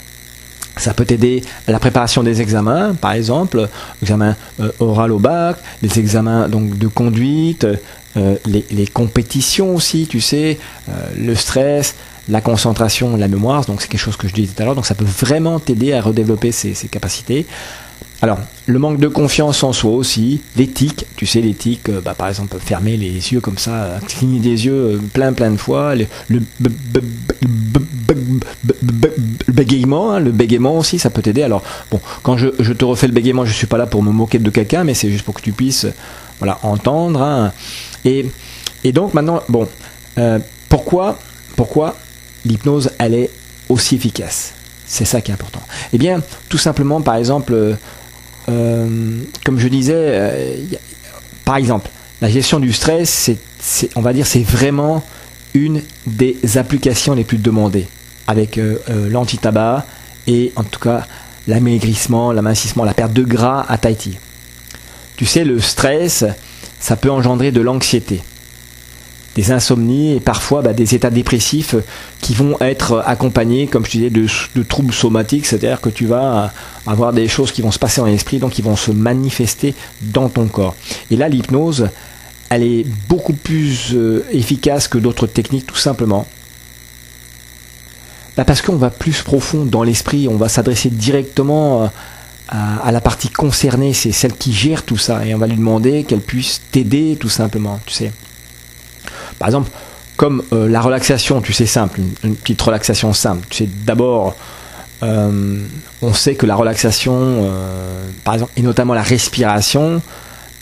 Ça 0.77 0.94
peut 0.94 1.05
t'aider 1.05 1.44
à 1.67 1.72
la 1.72 1.79
préparation 1.79 2.24
des 2.24 2.41
examens, 2.41 2.96
par 2.96 3.13
exemple, 3.13 3.70
examen 4.01 4.36
euh, 4.60 4.72
oral 4.79 5.12
au 5.12 5.20
bac, 5.20 5.58
les 5.82 6.00
examens 6.00 6.50
donc 6.50 6.77
de 6.77 6.88
conduite, 6.88 7.65
euh, 8.17 8.36
les, 8.46 8.88
compétitions 8.88 9.74
aussi, 9.75 10.08
tu 10.08 10.22
sais, 10.22 10.58
le 11.17 11.36
stress, 11.36 11.96
la 12.29 12.41
concentration, 12.41 13.17
la 13.17 13.27
mémoire. 13.27 13.65
Donc 13.65 13.82
c'est 13.82 13.88
quelque 13.88 14.01
chose 14.01 14.17
que 14.17 14.27
je 14.27 14.34
disais 14.34 14.53
tout 14.53 14.62
à 14.62 14.65
l'heure. 14.65 14.75
Donc 14.75 14.86
ça 14.86 14.96
peut 14.96 15.05
vraiment 15.05 15.60
t'aider 15.60 15.94
à 15.94 16.01
redévelopper 16.01 16.51
ces, 16.51 16.74
ces 16.74 16.88
capacités. 16.88 17.46
Alors, 18.22 18.39
le 18.65 18.79
manque 18.79 19.00
de 19.00 19.07
confiance 19.07 19.62
en 19.63 19.74
soi 19.74 19.91
aussi, 19.91 20.41
l'éthique, 20.55 21.05
tu 21.15 21.25
sais, 21.25 21.41
l'éthique, 21.41 21.89
euh, 21.89 22.01
bah, 22.01 22.15
par 22.17 22.29
exemple, 22.29 22.57
fermer 22.60 22.95
les 22.98 23.12
yeux 23.34 23.41
comme 23.41 23.57
ça, 23.57 23.72
euh, 23.72 24.00
cligner 24.00 24.39
des 24.39 24.65
yeux 24.65 24.74
euh, 24.74 25.00
plein 25.13 25.34
plein 25.34 25.51
de 25.51 25.57
fois, 25.57 25.93
le, 25.95 26.05
bégaiement, 29.50 30.19
le 30.19 30.31
bégaiement 30.31 30.77
aussi, 30.77 30.98
ça 30.98 31.10
peut 31.10 31.22
t'aider. 31.22 31.43
Alors, 31.43 31.62
bon, 31.91 32.00
quand 32.24 32.38
je, 32.38 32.48
te 32.50 32.86
refais 32.86 33.07
le 33.07 33.13
bégaiement, 33.13 33.45
je 33.45 33.53
suis 33.53 33.67
pas 33.67 33.77
là 33.77 33.86
pour 33.86 34.01
me 34.01 34.12
moquer 34.12 34.39
de 34.39 34.50
quelqu'un, 34.50 34.86
mais 34.86 34.93
c'est 34.93 35.12
juste 35.12 35.25
pour 35.25 35.34
que 35.34 35.41
tu 35.41 35.51
puisses, 35.51 35.86
voilà, 36.39 36.57
entendre. 36.63 37.22
Hein. 37.22 37.51
Et, 38.05 38.25
donc 38.93 39.13
maintenant, 39.13 39.41
bon, 39.50 39.67
pourquoi, 40.69 41.19
pourquoi 41.55 41.95
l'hypnose, 42.45 42.91
elle 42.98 43.13
est 43.13 43.29
aussi 43.67 43.95
efficace? 43.95 44.53
C'est 44.86 45.05
ça 45.05 45.22
qui 45.22 45.31
est 45.31 45.34
important. 45.34 45.62
Eh 45.91 45.98
bien, 45.98 46.22
tout 46.48 46.60
simplement, 46.60 47.01
par 47.01 47.15
exemple, 47.15 47.75
comme 48.45 49.59
je 49.59 49.67
disais, 49.67 49.93
euh, 49.95 50.55
par 51.43 51.57
exemple, 51.57 51.89
la 52.21 52.29
gestion 52.29 52.59
du 52.59 52.71
stress, 52.73 53.31
c'est, 53.59 53.89
on 53.95 54.01
va 54.01 54.13
dire, 54.13 54.27
c'est 54.27 54.43
vraiment 54.43 55.03
une 55.53 55.81
des 56.05 56.57
applications 56.57 57.13
les 57.13 57.23
plus 57.23 57.37
demandées 57.37 57.87
avec 58.27 58.57
euh, 58.57 58.77
l'anti-tabac 59.09 59.85
et 60.27 60.51
en 60.55 60.63
tout 60.63 60.79
cas 60.79 61.05
l'amaigrissement, 61.47 62.31
l'amincissement, 62.31 62.83
la 62.83 62.93
perte 62.93 63.13
de 63.13 63.23
gras 63.23 63.65
à 63.67 63.77
Tahiti. 63.77 64.17
Tu 65.15 65.25
sais, 65.25 65.43
le 65.45 65.59
stress, 65.59 66.25
ça 66.79 66.95
peut 66.95 67.11
engendrer 67.11 67.51
de 67.51 67.61
l'anxiété 67.61 68.21
des 69.36 69.51
insomnies 69.51 70.13
et 70.13 70.20
parfois 70.20 70.62
bah, 70.62 70.74
des 70.74 70.96
états 70.96 71.10
dépressifs 71.10 71.75
qui 72.22 72.34
vont 72.34 72.58
être 72.62 73.04
accompagnés, 73.06 73.68
comme 73.68 73.86
je 73.86 73.92
disais, 73.92 74.10
de, 74.10 74.63
troubles 74.63 74.94
somatiques, 74.94 75.46
c'est-à-dire 75.46 75.82
que 75.82 75.89
tu 75.89 76.06
vas 76.06 76.54
avoir 76.88 77.13
des 77.13 77.27
choses 77.27 77.51
qui 77.51 77.62
vont 77.62 77.72
se 77.72 77.80
passer 77.80 78.01
dans 78.01 78.08
l'esprit, 78.08 78.39
donc 78.39 78.54
qui 78.54 78.62
vont 78.62 78.77
se 78.77 78.92
manifester 78.92 79.75
dans 80.01 80.30
ton 80.30 80.48
corps. 80.48 80.75
Et 81.12 81.18
là, 81.18 81.27
l'hypnose, 81.27 81.89
elle 82.50 82.63
est 82.63 82.86
beaucoup 83.10 83.34
plus 83.34 83.94
euh, 83.94 84.25
efficace 84.32 84.88
que 84.88 84.98
d'autres 84.98 85.27
techniques, 85.27 85.68
tout 85.68 85.75
simplement. 85.75 86.25
Bah, 88.38 88.46
parce 88.46 88.62
qu'on 88.62 88.75
va 88.75 88.89
plus 88.89 89.22
profond 89.22 89.65
dans 89.65 89.84
l'esprit, 89.84 90.27
on 90.27 90.38
va 90.38 90.48
s'adresser 90.48 90.89
directement 90.89 91.84
euh, 91.84 91.88
à, 92.50 92.92
la 92.92 93.01
partie 93.01 93.30
concernée, 93.30 93.94
c'est 93.94 94.12
celle 94.12 94.34
qui 94.34 94.54
gère 94.54 94.84
tout 94.84 94.98
ça, 94.98 95.25
et 95.25 95.34
on 95.34 95.38
va 95.38 95.48
lui 95.48 95.56
demander 95.56 96.04
qu'elle 96.04 96.22
puisse 96.22 96.62
t'aider, 96.72 97.18
tout 97.20 97.30
simplement, 97.30 97.80
tu 97.86 97.94
sais. 97.94 98.12
Par 99.39 99.48
exemple, 99.48 99.70
comme 100.18 100.44
euh, 100.54 100.70
la 100.70 100.82
relaxation, 100.82 101.42
tu 101.42 101.54
sais, 101.54 101.65
simple, 101.65 102.01
une, 102.24 102.36
petite 102.36 102.62
relaxation 102.62 103.13
simple. 103.13 103.46
Tu 103.50 103.65
sais, 103.65 103.70
d'abord, 103.86 104.36
euh, 105.04 105.62
on 106.01 106.13
sait 106.13 106.36
que 106.36 106.46
la 106.46 106.56
relaxation, 106.56 107.13
euh, 107.15 108.08
par 108.24 108.36
exemple, 108.36 108.54
et 108.58 108.62
notamment 108.62 108.94
la 108.94 109.01
respiration, 109.01 110.01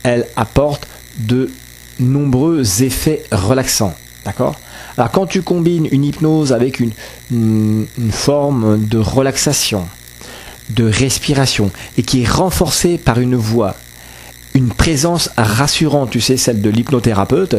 elle 0.04 0.26
apporte 0.36 0.88
de 1.18 1.52
nombreux 2.00 2.84
effets 2.84 3.24
relaxants. 3.32 3.96
D'accord? 4.26 4.56
Alors, 4.98 5.12
quand 5.12 5.26
tu 5.26 5.42
combines 5.42 5.88
une 5.92 6.04
hypnose 6.04 6.54
avec 6.54 6.80
une, 6.80 6.92
forme 8.12 8.86
de 8.86 8.98
relaxation, 8.98 9.88
de 10.70 10.86
respiration, 10.86 11.72
et 11.98 12.04
qui 12.04 12.24
est 12.24 12.30
renforcée 12.30 12.98
par 12.98 13.20
une 13.20 13.36
voix, 13.36 13.76
une 14.54 14.70
présence 14.70 15.30
rassurante, 15.36 16.12
tu 16.12 16.22
sais, 16.22 16.38
celle 16.38 16.62
de 16.62 16.70
l'hypnothérapeute, 16.70 17.56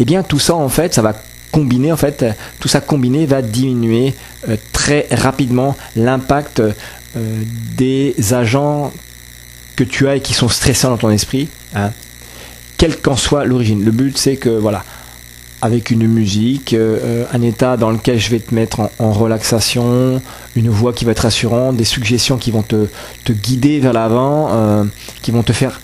eh 0.00 0.04
bien 0.04 0.22
tout 0.22 0.38
ça 0.38 0.54
en 0.54 0.68
fait, 0.68 0.94
ça 0.94 1.02
va 1.02 1.14
combiner 1.54 1.92
en 1.92 1.96
fait, 1.96 2.24
tout 2.58 2.68
ça 2.68 2.80
combiné 2.80 3.26
va 3.26 3.40
diminuer 3.40 4.14
euh, 4.48 4.56
très 4.72 5.06
rapidement 5.12 5.76
l'impact 5.94 6.60
euh, 6.60 6.72
des 7.76 8.16
agents 8.32 8.92
que 9.76 9.84
tu 9.84 10.08
as 10.08 10.16
et 10.16 10.20
qui 10.20 10.34
sont 10.34 10.48
stressants 10.48 10.90
dans 10.90 10.96
ton 10.96 11.10
esprit, 11.10 11.48
hein, 11.74 11.92
quelle 12.76 13.00
qu'en 13.00 13.16
soit 13.16 13.44
l'origine. 13.44 13.84
Le 13.84 13.92
but 13.92 14.18
c'est 14.18 14.36
que 14.36 14.48
voilà, 14.48 14.84
avec 15.62 15.92
une 15.92 16.08
musique, 16.08 16.74
euh, 16.74 17.24
un 17.32 17.42
état 17.42 17.76
dans 17.76 17.90
lequel 17.90 18.18
je 18.18 18.30
vais 18.30 18.40
te 18.40 18.52
mettre 18.52 18.90
en, 18.98 19.12
relaxation, 19.12 20.20
une 20.56 20.70
voix 20.70 20.92
qui 20.92 21.04
va 21.04 21.12
être 21.12 21.20
rassurante, 21.20 21.76
des 21.76 21.84
suggestions 21.84 22.36
qui 22.36 22.50
vont 22.50 22.62
te, 22.62 22.88
te 23.24 23.32
guider 23.32 23.78
vers 23.78 23.92
l'avant, 23.92 24.84
qui 25.22 25.30
vont 25.30 25.44
te 25.44 25.52
faire 25.52 25.80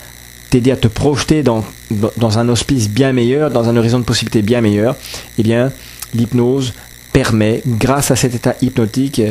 t'aider 0.51 0.71
à 0.71 0.75
te 0.75 0.87
projeter 0.87 1.41
dans, 1.41 1.63
dans 2.17 2.37
un 2.37 2.47
hospice 2.49 2.89
bien 2.89 3.13
meilleur, 3.13 3.49
dans 3.49 3.69
un 3.69 3.77
horizon 3.77 3.99
de 3.99 4.03
possibilités 4.03 4.43
bien 4.43 4.61
meilleur, 4.61 4.95
eh 5.39 5.43
bien, 5.43 5.71
l'hypnose 6.13 6.73
permet, 7.13 7.63
grâce 7.65 8.11
à 8.11 8.15
cet 8.15 8.35
état 8.35 8.55
hypnotique, 8.61 9.21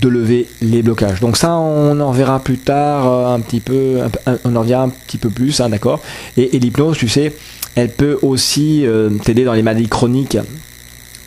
de 0.00 0.08
lever 0.08 0.48
les 0.60 0.82
blocages. 0.82 1.20
Donc 1.20 1.36
ça, 1.36 1.54
on 1.54 1.98
en 2.00 2.12
verra 2.12 2.40
plus 2.40 2.58
tard 2.58 3.08
euh, 3.08 3.34
un 3.34 3.40
petit 3.40 3.60
peu, 3.60 4.00
on 4.44 4.56
en 4.56 4.60
reviendra 4.60 4.86
un 4.86 4.90
petit 4.90 5.18
peu 5.18 5.30
plus, 5.30 5.60
hein, 5.60 5.68
d'accord 5.68 6.00
Et, 6.36 6.58
l'hypnose, 6.58 6.96
tu 6.98 7.08
sais, 7.08 7.32
elle 7.74 7.90
peut 7.90 8.18
aussi 8.22 8.84
euh, 8.84 9.10
t'aider 9.24 9.44
dans 9.44 9.54
les 9.54 9.62
maladies 9.62 9.88
chroniques, 9.88 10.38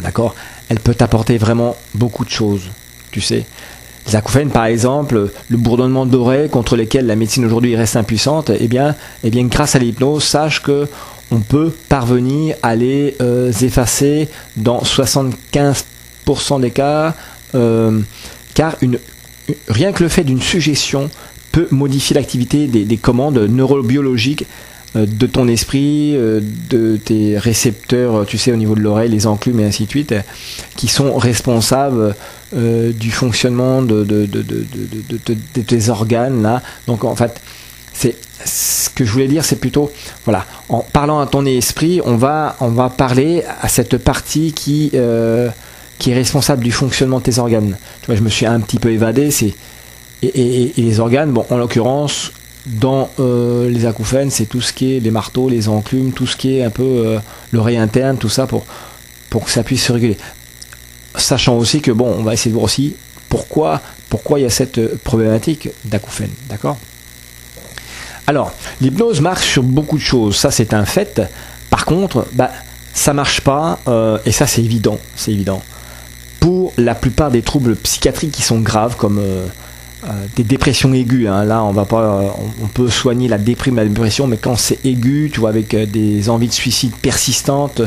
d'accord 0.02 0.36
Elle 0.70 0.80
peut 0.80 0.94
t'apporter 0.94 1.38
vraiment 1.38 1.76
beaucoup 1.94 2.26
de 2.26 2.30
choses, 2.30 2.70
tu 3.12 3.22
sais. 3.22 3.46
Les 4.08 4.16
acouphènes, 4.16 4.50
par 4.50 4.66
exemple, 4.66 5.32
le 5.50 5.58
bourdonnement 5.58 6.06
d'oreilles 6.06 6.50
contre 6.50 6.76
lesquels 6.76 7.08
la 7.08 7.16
médecine 7.16 7.46
aujourd'hui 7.46 7.76
reste 7.76 7.96
impuissante, 7.96 8.52
eh 8.58 8.68
bien, 8.68 8.96
eh 9.24 9.32
bien 9.32 9.46
grâce 9.46 9.76
à 9.76 9.80
l'hypnose, 9.80 10.24
sache 10.24 10.62
que 10.62 10.88
on 11.32 11.40
peut 11.40 11.74
parvenir 11.90 12.56
à 12.62 12.76
les 12.76 13.16
euh, 13.22 13.52
effacer 13.52 14.30
dans 14.58 14.82
75% 14.84 16.62
des 16.62 16.72
cas, 16.72 17.16
euh, 17.56 18.00
car 18.54 18.76
rien 19.68 19.92
que 19.92 20.04
le 20.04 20.10
fait 20.10 20.24
d'une 20.24 20.42
suggestion 20.42 21.10
peut 21.52 21.68
modifier 21.72 22.14
l'activité 22.16 22.68
des, 22.68 22.86
des 22.86 22.98
commandes 22.98 23.40
neurobiologiques 23.40 24.46
euh, 24.96 25.08
de 25.08 25.26
ton 25.26 25.48
esprit, 25.48 26.14
de 26.14 26.98
tes 26.98 27.40
récepteurs, 27.40 28.28
tu 28.28 28.38
sais, 28.38 28.52
au 28.52 28.56
niveau 28.56 28.76
de 28.76 28.82
l'oreille, 28.82 29.10
les 29.10 29.26
enclumes 29.26 29.62
et 29.62 29.66
ainsi 29.66 29.86
de 29.86 29.90
suite, 29.90 30.14
qui 30.76 30.88
sont 30.88 31.18
responsables 31.18 32.16
euh, 32.54 32.94
du 32.94 33.10
fonctionnement 33.10 33.82
de, 33.82 34.06
tes 35.66 35.90
organes 35.90 36.44
là. 36.44 36.62
Donc 36.86 37.04
en 37.04 37.16
fait, 37.16 37.42
c'est 37.92 38.16
ce 38.46 38.90
que 38.92 39.04
je 39.04 39.12
voulais 39.12 39.28
dire, 39.28 39.44
c'est 39.44 39.56
plutôt, 39.56 39.92
voilà, 40.26 40.46
en 40.70 40.82
parlant 40.82 41.20
à 41.20 41.26
ton 41.26 41.44
esprit, 41.46 42.02
on 42.06 42.18
va, 42.18 42.56
on 42.60 42.68
va 42.68 42.90
parler 42.90 43.44
à 43.62 43.68
cette 43.68 43.98
partie 43.98 44.54
qui, 44.54 44.92
euh, 44.94 45.50
qui 45.98 46.12
est 46.12 46.14
responsable 46.14 46.64
du 46.64 46.72
fonctionnement 46.72 47.18
de 47.18 47.24
tes 47.24 47.40
organes. 47.40 47.78
Je 48.08 48.22
me 48.22 48.30
suis 48.30 48.46
un 48.46 48.60
petit 48.60 48.78
peu 48.78 48.92
évadé, 48.92 49.32
c'est 49.32 49.56
et, 50.22 50.72
les 50.78 51.00
organes, 51.00 51.32
bon, 51.32 51.46
en 51.50 51.58
l'occurrence, 51.58 52.32
dans 52.68 53.10
euh, 53.20 53.70
les 53.70 53.88
acouphènes, 53.88 54.30
c'est 54.30 54.46
tout 54.46 54.62
ce 54.62 54.72
qui 54.72 54.96
est 54.96 55.00
les 55.00 55.12
marteaux, 55.12 55.50
les 55.50 55.68
enclumes, 55.68 56.14
tout 56.14 56.28
ce 56.28 56.38
qui 56.38 56.58
est 56.58 56.64
un 56.64 56.70
peu 56.70 57.18
l'oreille 57.52 57.78
interne, 57.78 58.18
tout 58.18 58.30
ça 58.30 58.46
pour, 58.46 58.66
pour 59.32 59.46
que 59.46 59.52
ça 59.52 59.64
puisse 59.64 59.84
se 59.84 59.92
réguler. 59.92 60.18
Sachant 61.18 61.58
aussi 61.58 61.82
que, 61.82 61.92
bon, 61.92 62.16
on 62.18 62.24
va 62.24 62.34
essayer 62.34 62.52
de 62.52 62.56
voir 62.56 62.66
aussi 62.66 62.96
pourquoi, 63.30 63.82
pourquoi 64.10 64.40
il 64.40 64.44
y 64.44 64.46
a 64.46 64.50
cette 64.50 64.98
problématique 65.04 65.70
d'acouphène, 65.86 66.32
d'accord? 66.50 66.78
Alors, 68.28 68.54
l'hypnose 68.82 69.22
marche 69.22 69.48
sur 69.48 69.64
beaucoup 69.64 69.98
de 69.98 70.04
choses, 70.04 70.36
ça 70.36 70.52
c'est 70.52 70.74
un 70.74 70.86
fait. 70.86 71.22
Par 71.70 71.86
contre, 71.86 72.26
bah, 72.34 72.52
ça 72.94 73.14
marche 73.14 73.42
pas, 73.42 73.80
euh, 73.88 74.18
et 74.26 74.32
ça 74.32 74.48
c'est 74.48 74.64
évident, 74.64 74.98
c'est 75.16 75.32
évident. 75.32 75.62
Pour 76.40 76.74
la 76.78 76.96
plupart 76.96 77.32
des 77.32 77.42
troubles 77.42 77.76
psychiatriques 77.76 78.32
qui 78.32 78.42
sont 78.42 78.60
graves, 78.60 78.96
comme 78.96 79.20
euh, 80.08 80.28
des 80.36 80.44
dépressions 80.44 80.94
aiguës. 80.94 81.28
Hein. 81.28 81.46
Là, 81.46 81.64
on 81.64 81.72
va 81.72 81.86
pas, 81.86 82.02
euh, 82.02 82.28
on, 82.62 82.68
peut 82.68 82.90
soigner 82.90 83.28
la 83.28 83.40
déprime, 83.40 83.78
la 83.78 83.86
dépression, 83.86 84.28
mais 84.28 84.38
quand 84.38 84.56
c'est 84.56 84.86
aigu, 84.86 85.32
tu 85.34 85.40
vois, 85.40 85.50
avec 85.50 85.74
euh, 85.74 85.88
des 85.88 86.30
envies 86.30 86.48
de 86.48 86.54
suicide 86.54 86.92
persistantes, 87.02 87.82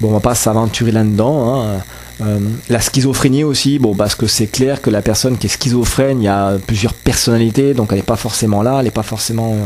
bon, 0.00 0.08
on 0.08 0.12
va 0.12 0.20
pas 0.20 0.34
s'aventurer 0.34 0.90
là-dedans. 0.90 1.54
Hein. 1.54 1.82
La 2.68 2.80
schizophrénie 2.80 3.44
aussi, 3.44 3.80
parce 3.96 4.14
que 4.14 4.26
c'est 4.26 4.46
clair 4.46 4.82
que 4.82 4.90
la 4.90 5.02
personne 5.02 5.38
qui 5.38 5.46
est 5.46 5.50
schizophrène, 5.50 6.20
il 6.20 6.24
y 6.24 6.28
a 6.28 6.58
plusieurs 6.66 6.94
personnalités, 6.94 7.74
donc 7.74 7.88
elle 7.90 7.98
n'est 7.98 8.02
pas 8.02 8.16
forcément 8.16 8.62
là, 8.62 8.76
elle 8.78 8.84
n'est 8.84 8.90
pas 8.90 9.02
forcément 9.02 9.56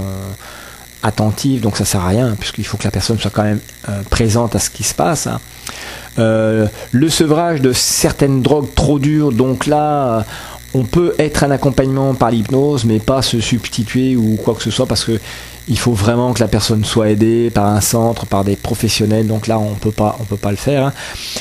attentive, 1.03 1.61
donc 1.61 1.77
ça 1.77 1.85
sert 1.85 2.01
à 2.01 2.09
rien, 2.09 2.37
puisqu'il 2.39 2.65
faut 2.65 2.77
que 2.77 2.85
la 2.85 2.91
personne 2.91 3.19
soit 3.19 3.31
quand 3.31 3.43
même 3.43 3.61
présente 4.09 4.55
à 4.55 4.59
ce 4.59 4.71
qui 4.71 4.85
se 4.85 4.95
passe. 4.95 5.27
Hein. 5.27 5.41
le 6.17 7.09
sevrage 7.09 7.61
de 7.61 7.73
certaines 7.73 8.41
drogues 8.41 8.73
trop 8.75 8.99
dures, 8.99 9.33
donc 9.33 9.67
là, 9.67 10.25
on 10.75 10.85
peut 10.85 11.15
être 11.19 11.45
un 11.45 11.51
accompagnement 11.53 12.15
par 12.15 12.31
l'hypnose, 12.31 12.85
mais 12.85 12.99
pas 12.99 13.23
se 13.23 13.41
substituer 13.41 14.17
ou 14.17 14.37
quoi 14.37 14.55
que 14.55 14.63
ce 14.63 14.71
soit 14.71 14.87
parce 14.87 15.05
que 15.05 15.21
il 15.69 15.79
faut 15.79 15.93
vraiment 15.93 16.33
que 16.33 16.41
la 16.41 16.49
personne 16.49 16.85
soit 16.85 17.11
aidée 17.11 17.51
par 17.51 17.67
un 17.67 17.81
centre, 17.81 18.27
par 18.27 18.45
des 18.45 18.57
professionnels. 18.57 19.27
Donc 19.27 19.47
là, 19.47 19.59
on 19.59 19.75
peut 19.75 19.93
pas, 19.93 20.17
on 20.21 20.25
peut 20.25 20.37
pas 20.37 20.51
le 20.51 20.57
faire. 20.57 20.87
Hein. 20.87 20.93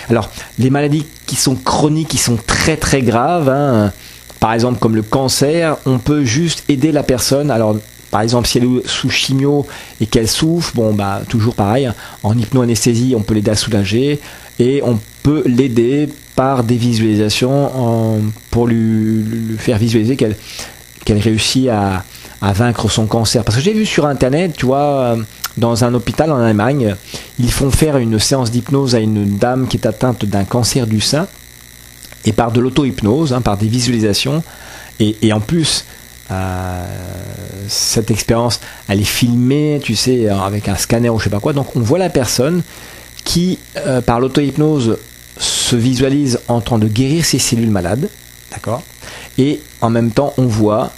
Alors, 0.10 0.30
les 0.60 0.70
maladies 0.70 1.06
qui 1.26 1.36
sont 1.36 1.56
chroniques, 1.56 2.10
qui 2.10 2.18
sont 2.18 2.38
très 2.48 2.78
très 2.78 3.02
graves, 3.02 3.50
hein, 3.50 3.92
par 4.40 4.54
exemple 4.54 4.80
comme 4.80 4.96
le 4.96 5.02
cancer, 5.02 5.78
on 5.86 6.00
peut 6.00 6.24
juste 6.24 6.64
aider 6.70 6.92
la 6.92 7.04
personne. 7.04 7.52
Alors, 7.52 7.78
par 8.12 8.22
exemple, 8.22 8.48
si 8.48 8.60
elle 8.60 8.66
est 8.66 8.88
sous 8.88 9.10
chimio 9.10 9.66
et 10.00 10.06
qu'elle 10.06 10.30
souffre, 10.30 10.72
bon 10.76 10.94
bah 10.94 11.22
toujours 11.28 11.56
pareil. 11.56 11.88
Hein. 11.88 11.96
En 12.22 12.38
hypnoanesthésie, 12.38 13.16
on 13.18 13.22
peut 13.22 13.34
l'aider 13.34 13.52
à 13.52 13.56
soulager 13.56 14.22
et 14.60 14.82
on 14.84 15.00
peut 15.24 15.44
l'aider 15.46 16.08
par 16.36 16.64
des 16.64 16.76
visualisations 16.76 18.22
pour 18.52 18.68
lui, 18.68 19.58
faire 19.58 19.78
visualiser 19.78 20.16
qu'elle 20.16 20.36
qu'elle 21.06 21.20
réussit 21.20 21.68
à, 21.70 22.04
vaincre 22.52 22.90
son 22.90 23.06
cancer. 23.06 23.44
Parce 23.44 23.58
que 23.58 23.64
j'ai 23.64 23.74
vu 23.74 23.86
sur 23.86 24.06
internet, 24.06 24.54
tu 24.58 24.66
vois, 24.66 25.16
dans 25.58 25.84
un 25.84 25.94
hôpital 25.94 26.32
en 26.32 26.40
Allemagne, 26.40 26.96
ils 27.40 27.52
font 27.52 27.72
faire 27.72 27.98
une 27.98 28.20
séance 28.20 28.52
d'hypnose 28.52 28.96
à 28.96 29.00
une 29.00 29.38
dame 29.38 29.68
qui 29.68 29.78
est 29.78 29.86
atteinte 29.86 30.26
d'un 30.26 30.44
cancer 30.44 30.88
du 30.88 31.00
sein, 31.00 31.28
et 32.26 32.34
par 32.34 32.52
de 32.52 32.60
l'auto-hypnose, 32.60 33.34
hein, 33.34 33.42
par 33.42 33.58
des 33.58 33.68
visualisations, 33.68 34.44
et, 35.00 35.34
en 35.34 35.40
plus, 35.40 35.86
euh, 36.32 36.86
cette 37.68 38.12
expérience, 38.12 38.60
elle 38.88 39.02
est 39.02 39.06
filmée, 39.06 39.80
tu 39.84 39.96
sais, 39.96 40.30
avec 40.30 40.68
un 40.70 40.76
scanner 40.76 41.10
ou 41.10 41.20
je 41.20 41.26
sais 41.26 41.30
pas 41.30 41.40
quoi, 41.40 41.54
donc 41.54 41.76
on 41.76 41.82
voit 41.82 42.00
la 42.00 42.10
personne 42.10 42.62
qui, 43.24 43.60
euh, 43.78 44.02
par 44.02 44.20
l'auto-hypnose, 44.20 44.98
se 45.38 45.76
visualise 45.76 46.40
en 46.48 46.62
train 46.62 46.78
de 46.78 46.88
guérir 46.88 47.26
ses 47.26 47.40
cellules 47.40 47.72
malades, 47.72 48.10
d'accord? 48.52 48.84
Et 49.38 49.62
en 49.82 49.90
même 49.90 50.12
temps, 50.12 50.34
on 50.38 50.46
voit 50.46 50.92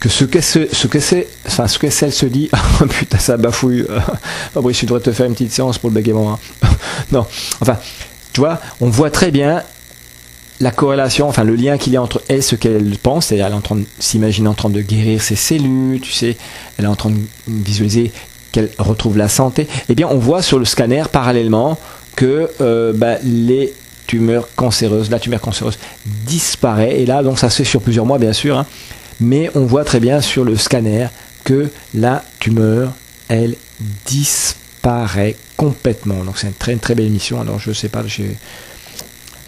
que 0.00 0.08
ce 0.08 0.24
que 0.24 0.40
c'est, 0.40 0.74
ce 0.74 0.86
que 0.86 0.98
enfin 1.46 1.68
ce 1.68 1.78
que 1.78 1.90
se 1.90 2.26
dit, 2.26 2.50
oh 2.80 2.86
putain 2.86 3.18
ça 3.18 3.36
bafouille. 3.36 3.84
Fabrice, 4.54 4.78
tu 4.78 4.86
devrais 4.86 5.00
te 5.00 5.12
faire 5.12 5.26
une 5.26 5.34
petite 5.34 5.52
séance 5.52 5.78
pour 5.78 5.90
le 5.90 5.94
bégaiement. 5.94 6.32
Hein. 6.32 6.68
non, 7.12 7.26
enfin, 7.60 7.76
tu 8.32 8.40
vois, 8.40 8.58
on 8.80 8.88
voit 8.88 9.10
très 9.10 9.30
bien 9.30 9.62
la 10.60 10.70
corrélation, 10.70 11.28
enfin 11.28 11.44
le 11.44 11.54
lien 11.54 11.78
qu'il 11.78 11.92
y 11.92 11.96
a 11.96 12.02
entre 12.02 12.22
elle, 12.28 12.42
ce 12.42 12.56
qu'elle 12.56 12.96
pense, 12.98 13.26
c'est-à-dire 13.26 13.46
elle 13.46 13.52
est 13.52 13.56
en 13.56 13.60
train 13.60 13.76
de 13.76 13.84
s'imaginer 13.98 14.48
en 14.48 14.54
train 14.54 14.70
de 14.70 14.80
guérir 14.80 15.22
ses 15.22 15.36
cellules, 15.36 16.00
tu 16.00 16.12
sais, 16.12 16.36
elle 16.78 16.86
est 16.86 16.88
en 16.88 16.96
train 16.96 17.10
de 17.10 17.18
visualiser 17.46 18.12
qu'elle 18.52 18.70
retrouve 18.78 19.16
la 19.16 19.28
santé. 19.28 19.68
Eh 19.88 19.94
bien, 19.94 20.08
on 20.10 20.18
voit 20.18 20.42
sur 20.42 20.58
le 20.58 20.64
scanner 20.64 21.04
parallèlement 21.10 21.78
que 22.16 22.50
euh, 22.60 22.92
bah, 22.94 23.16
les 23.22 23.72
tumeurs 24.06 24.48
cancéreuses, 24.56 25.10
la 25.10 25.20
tumeur 25.20 25.40
cancéreuse 25.40 25.78
disparaît. 26.04 27.00
Et 27.00 27.06
là, 27.06 27.22
donc 27.22 27.38
ça 27.38 27.48
se 27.48 27.58
fait 27.58 27.64
sur 27.64 27.80
plusieurs 27.80 28.06
mois, 28.06 28.18
bien 28.18 28.32
sûr. 28.32 28.58
Hein. 28.58 28.66
Mais 29.20 29.50
on 29.54 29.64
voit 29.64 29.84
très 29.84 30.00
bien 30.00 30.20
sur 30.20 30.44
le 30.44 30.56
scanner 30.56 31.08
que 31.44 31.70
la 31.94 32.24
tumeur, 32.38 32.94
elle 33.28 33.56
disparaît 34.06 35.36
complètement. 35.56 36.24
Donc 36.24 36.38
c'est 36.38 36.48
une 36.68 36.78
très, 36.78 36.94
belle 36.94 37.10
mission. 37.10 37.40
Alors 37.40 37.58
je 37.58 37.72
sais 37.72 37.88
pas, 37.88 38.02
je 38.06 38.22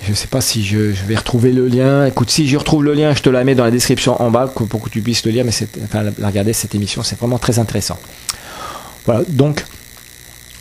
ne 0.08 0.14
sais 0.14 0.26
pas 0.26 0.40
si 0.40 0.64
je, 0.64 0.78
vais 0.78 1.16
retrouver 1.16 1.52
le 1.52 1.66
lien. 1.68 2.06
Écoute, 2.06 2.30
si 2.30 2.48
je 2.48 2.56
retrouve 2.56 2.84
le 2.84 2.94
lien, 2.94 3.14
je 3.14 3.22
te 3.22 3.30
la 3.30 3.44
mets 3.44 3.54
dans 3.54 3.64
la 3.64 3.70
description 3.70 4.20
en 4.20 4.30
bas 4.30 4.46
pour 4.46 4.80
que 4.80 4.90
tu 4.90 5.00
puisses 5.00 5.24
le 5.24 5.32
lire. 5.32 5.44
Mais 5.44 5.52
enfin, 5.84 6.04
la 6.18 6.26
regarder 6.26 6.52
cette 6.52 6.74
émission, 6.74 7.02
c'est 7.02 7.18
vraiment 7.18 7.38
très 7.38 7.58
intéressant. 7.58 7.98
Voilà. 9.06 9.22
Donc 9.28 9.64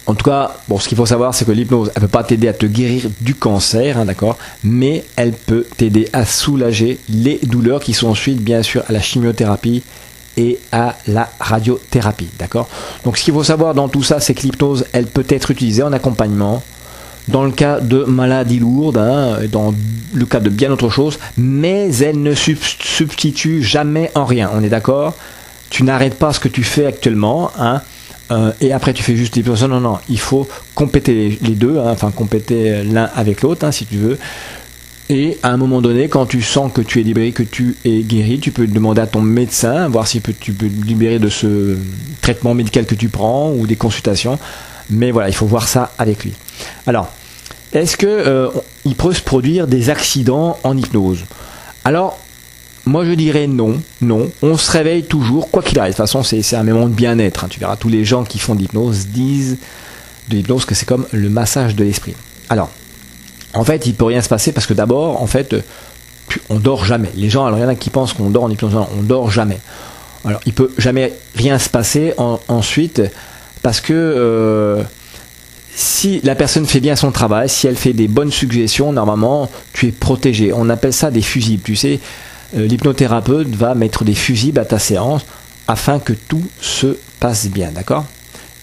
en 0.08 0.16
tout 0.16 0.26
cas, 0.26 0.56
bon, 0.68 0.80
ce 0.80 0.88
qu'il 0.88 0.98
faut 0.98 1.06
savoir, 1.06 1.34
c'est 1.34 1.46
que 1.46 1.52
l'hypnose, 1.52 1.92
elle 1.96 2.02
peut 2.02 2.08
pas 2.08 2.24
t'aider 2.24 2.48
à 2.48 2.54
te 2.54 2.66
guérir 2.66 3.04
du 3.22 3.36
cancer, 3.36 3.98
hein, 3.98 4.06
d'accord, 4.06 4.38
mais 4.64 5.06
elle 5.16 5.32
peut 5.32 5.66
t'aider 5.78 6.10
à 6.12 6.26
soulager 6.26 7.00
les 7.08 7.40
douleurs 7.44 7.82
qui 7.82 7.94
sont 7.94 8.08
ensuite, 8.08 8.42
bien 8.42 8.64
sûr, 8.64 8.84
à 8.90 8.94
la 8.94 9.00
chimiothérapie 9.00 9.84
et 10.38 10.60
à 10.72 10.98
la 11.08 11.30
radiothérapie, 11.40 12.30
d'accord. 12.40 12.68
Donc, 13.04 13.18
ce 13.18 13.24
qu'il 13.24 13.34
faut 13.34 13.44
savoir 13.44 13.76
dans 13.76 13.90
tout 13.90 14.02
ça, 14.02 14.20
c'est 14.20 14.34
que 14.34 14.42
l'hypnose, 14.42 14.86
elle 14.92 15.06
peut 15.06 15.26
être 15.30 15.52
utilisée 15.52 15.84
en 15.84 15.94
accompagnement 15.94 16.64
dans 17.28 17.44
le 17.44 17.52
cas 17.52 17.80
de 17.80 18.04
maladies 18.04 18.60
lourdes, 18.60 18.98
hein, 18.98 19.38
dans 19.52 19.74
le 20.14 20.26
cas 20.26 20.40
de 20.40 20.50
bien 20.50 20.72
autre 20.72 20.90
chose, 20.90 21.20
mais 21.38 21.96
elle 21.98 22.22
ne 22.24 22.34
substitue 22.34 23.62
jamais 23.62 24.10
en 24.16 24.26
rien. 24.26 24.50
On 24.54 24.64
est 24.64 24.70
d'accord 24.70 25.16
Tu 25.70 25.84
n'arrêtes 25.84 26.18
pas 26.18 26.34
ce 26.34 26.40
que 26.40 26.48
tu 26.48 26.64
fais 26.64 26.88
actuellement, 26.88 27.52
hein 27.60 27.82
euh, 28.32 28.52
et 28.62 28.74
après 28.74 28.94
tu 28.94 29.04
fais 29.04 29.16
juste 29.16 29.36
l'hypnose. 29.36 29.64
Non, 29.64 29.80
non, 29.80 30.00
il 30.10 30.20
faut 30.20 30.48
compléter 30.74 31.38
les 31.42 31.56
deux, 31.56 31.78
hein, 31.78 31.92
enfin 31.92 32.12
compléter 32.12 32.84
l'un 32.84 33.10
avec 33.16 33.42
l'autre, 33.42 33.66
hein, 33.66 33.72
si 33.72 33.86
tu 33.86 33.98
veux. 33.98 34.18
Et 35.10 35.38
à 35.44 35.50
un 35.50 35.58
moment 35.58 35.82
donné, 35.82 36.08
quand 36.08 36.26
tu 36.26 36.42
sens 36.42 36.72
que 36.72 36.80
tu 36.80 37.02
es 37.02 37.04
libéré, 37.04 37.34
que 37.34 37.44
tu 37.44 37.76
es 37.84 38.00
guéri, 38.00 38.40
tu 38.40 38.52
peux 38.52 38.66
demander 38.66 39.02
à 39.02 39.08
ton 39.08 39.22
médecin, 39.22 39.90
voir 39.90 40.08
si 40.08 40.22
tu 40.22 40.54
peux 40.54 40.70
te 40.70 40.86
libérer 40.88 41.20
de 41.20 41.28
ce 41.28 41.76
traitement 42.22 42.54
médical 42.54 42.86
que 42.86 42.96
tu 42.96 43.10
prends 43.10 43.52
ou 43.52 43.68
des 43.68 43.76
consultations. 43.76 44.40
Mais 44.90 45.12
voilà, 45.12 45.28
il 45.28 45.36
faut 45.36 45.46
voir 45.46 45.68
ça 45.68 45.92
avec 45.98 46.24
lui. 46.24 46.32
Alors, 46.88 47.10
est-ce 47.74 47.98
qu'il 47.98 48.08
euh, 48.08 48.50
peut 48.98 49.14
se 49.14 49.22
produire 49.22 49.68
des 49.68 49.90
accidents 49.90 50.58
en 50.64 50.78
hypnose? 50.78 51.26
Alors, 51.84 52.18
moi, 52.92 53.06
je 53.06 53.12
dirais 53.12 53.48
non, 53.48 53.82
non. 54.02 54.30
On 54.42 54.58
se 54.58 54.70
réveille 54.70 55.04
toujours, 55.04 55.50
quoi 55.50 55.64
qu'il 55.64 55.80
arrive. 55.80 55.94
De 55.94 55.98
toute 55.98 56.06
façon, 56.06 56.24
c'est 56.24 56.56
un 56.56 56.64
moment 56.64 56.88
de 56.88 56.94
bien-être. 56.94 57.46
Hein. 57.46 57.48
Tu 57.50 57.60
verras, 57.60 57.78
tous 57.78 57.88
les 57.88 58.04
gens 58.04 58.26
qui 58.26 58.38
font 58.38 58.54
de 58.54 58.60
l'hypnose 58.60 59.08
disent 59.08 59.58
de 60.30 60.36
l'hypnose 60.36 60.66
que 60.66 60.76
c'est 60.76 60.86
comme 60.86 61.06
le 61.12 61.30
massage 61.30 61.76
de 61.76 61.86
l'esprit. 61.86 62.16
Alors, 62.50 62.70
en 63.54 63.64
fait, 63.64 63.86
il 63.86 63.94
peut 63.94 64.06
rien 64.06 64.22
se 64.22 64.28
passer 64.28 64.52
parce 64.52 64.68
que 64.68 64.74
d'abord, 64.74 65.22
en 65.22 65.28
fait, 65.28 65.56
on 66.50 66.60
dort 66.60 66.84
jamais. 66.84 67.12
Les 67.16 67.30
gens, 67.30 67.46
alors 67.46 67.60
il 67.60 67.62
y 67.62 67.66
en 67.66 67.70
a 67.70 67.76
qui 67.76 67.90
pensent 67.90 68.14
qu'on 68.14 68.30
dort 68.30 68.44
en 68.44 68.50
hypnose, 68.50 68.76
on 68.76 69.02
dort 69.04 69.32
jamais. 69.32 69.60
Alors, 70.26 70.42
il 70.46 70.54
peut 70.54 70.72
jamais 70.78 71.14
rien 71.36 71.58
se 71.60 71.70
passer 71.70 72.14
ensuite 72.48 73.02
parce 73.64 73.80
que 73.80 73.94
euh, 73.94 74.84
si 75.74 76.20
la 76.24 76.36
personne 76.36 76.66
fait 76.66 76.82
bien 76.82 76.98
son 76.98 77.12
travail, 77.12 77.48
si 77.48 77.68
elle 77.68 77.78
fait 77.78 77.94
des 77.94 78.10
bonnes 78.10 78.32
suggestions, 78.32 78.92
normalement, 78.92 79.50
tu 79.72 79.88
es 79.88 79.92
protégé. 79.92 80.52
On 80.54 80.70
appelle 80.70 80.94
ça 80.94 81.10
des 81.10 81.22
fusibles, 81.22 81.64
tu 81.64 81.76
sais. 81.76 82.00
Euh, 82.56 82.68
l'hypnothérapeute 82.68 83.48
va 83.56 83.76
mettre 83.76 84.04
des 84.04 84.14
fusibles 84.14 84.60
à 84.60 84.66
ta 84.66 84.80
séance 84.80 85.26
afin 85.68 86.00
que 86.00 86.14
tout 86.14 86.44
se 86.60 86.98
passe 87.20 87.48
bien, 87.48 87.72
d'accord? 87.72 88.06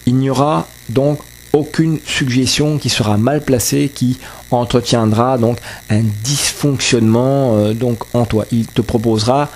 Il 0.05 0.15
n'y 0.15 0.29
aura 0.29 0.67
donc 0.89 1.19
aucune 1.53 1.99
suggestion 2.05 2.77
qui 2.77 2.89
sera 2.89 3.17
mal 3.17 3.41
placée, 3.41 3.89
qui 3.93 4.19
entretiendra 4.51 5.37
donc 5.37 5.57
un 5.89 6.01
dysfonctionnement 6.23 7.55
euh, 7.55 7.73
donc 7.73 8.03
en 8.13 8.25
toi. 8.25 8.45
Il 8.51 8.67
te 8.67 8.81
proposera 8.81 9.49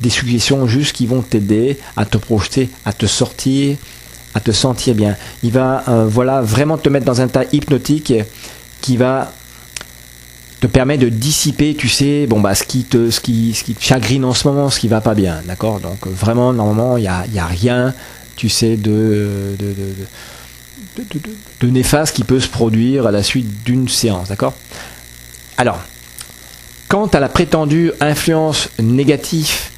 des 0.00 0.10
suggestions 0.10 0.66
juste 0.66 0.94
qui 0.94 1.06
vont 1.06 1.22
t'aider 1.22 1.78
à 1.96 2.04
te 2.04 2.18
projeter, 2.18 2.68
à 2.84 2.92
te 2.92 3.06
sortir, 3.06 3.76
à 4.34 4.40
te 4.40 4.50
sentir 4.50 4.94
bien. 4.94 5.16
Il 5.42 5.52
va 5.52 5.84
euh, 5.88 6.06
voilà 6.08 6.42
vraiment 6.42 6.76
te 6.76 6.88
mettre 6.88 7.06
dans 7.06 7.20
un 7.20 7.28
tas 7.28 7.44
hypnotique 7.52 8.12
qui 8.80 8.96
va 8.96 9.32
te 10.60 10.66
permet 10.66 10.96
de 10.96 11.08
dissiper, 11.08 11.74
tu 11.74 11.88
sais, 11.88 12.26
bon 12.26 12.40
bah 12.40 12.54
ce 12.54 12.64
qui 12.64 12.84
te, 12.84 13.10
ce 13.10 13.20
qui, 13.20 13.52
ce 13.54 13.62
qui 13.62 13.74
te 13.74 13.82
chagrine 13.82 14.24
en 14.24 14.32
ce 14.32 14.48
moment, 14.48 14.70
ce 14.70 14.80
qui 14.80 14.88
va 14.88 15.00
pas 15.00 15.14
bien, 15.14 15.42
d'accord? 15.46 15.80
Donc 15.80 16.06
vraiment, 16.06 16.52
normalement, 16.52 16.96
il 16.96 17.04
y 17.04 17.08
a, 17.08 17.26
y 17.32 17.38
a, 17.38 17.46
rien, 17.46 17.94
tu 18.36 18.48
sais, 18.48 18.76
de, 18.76 19.54
de, 19.58 19.74
de, 20.96 21.04
de, 21.60 21.68
néfaste 21.68 22.16
qui 22.16 22.24
peut 22.24 22.40
se 22.40 22.48
produire 22.48 23.06
à 23.06 23.10
la 23.10 23.22
suite 23.22 23.64
d'une 23.64 23.88
séance, 23.88 24.28
d'accord? 24.28 24.54
Alors, 25.58 25.78
quant 26.88 27.06
à 27.06 27.20
la 27.20 27.28
prétendue 27.28 27.92
influence 28.00 28.70
négative, 28.78 29.70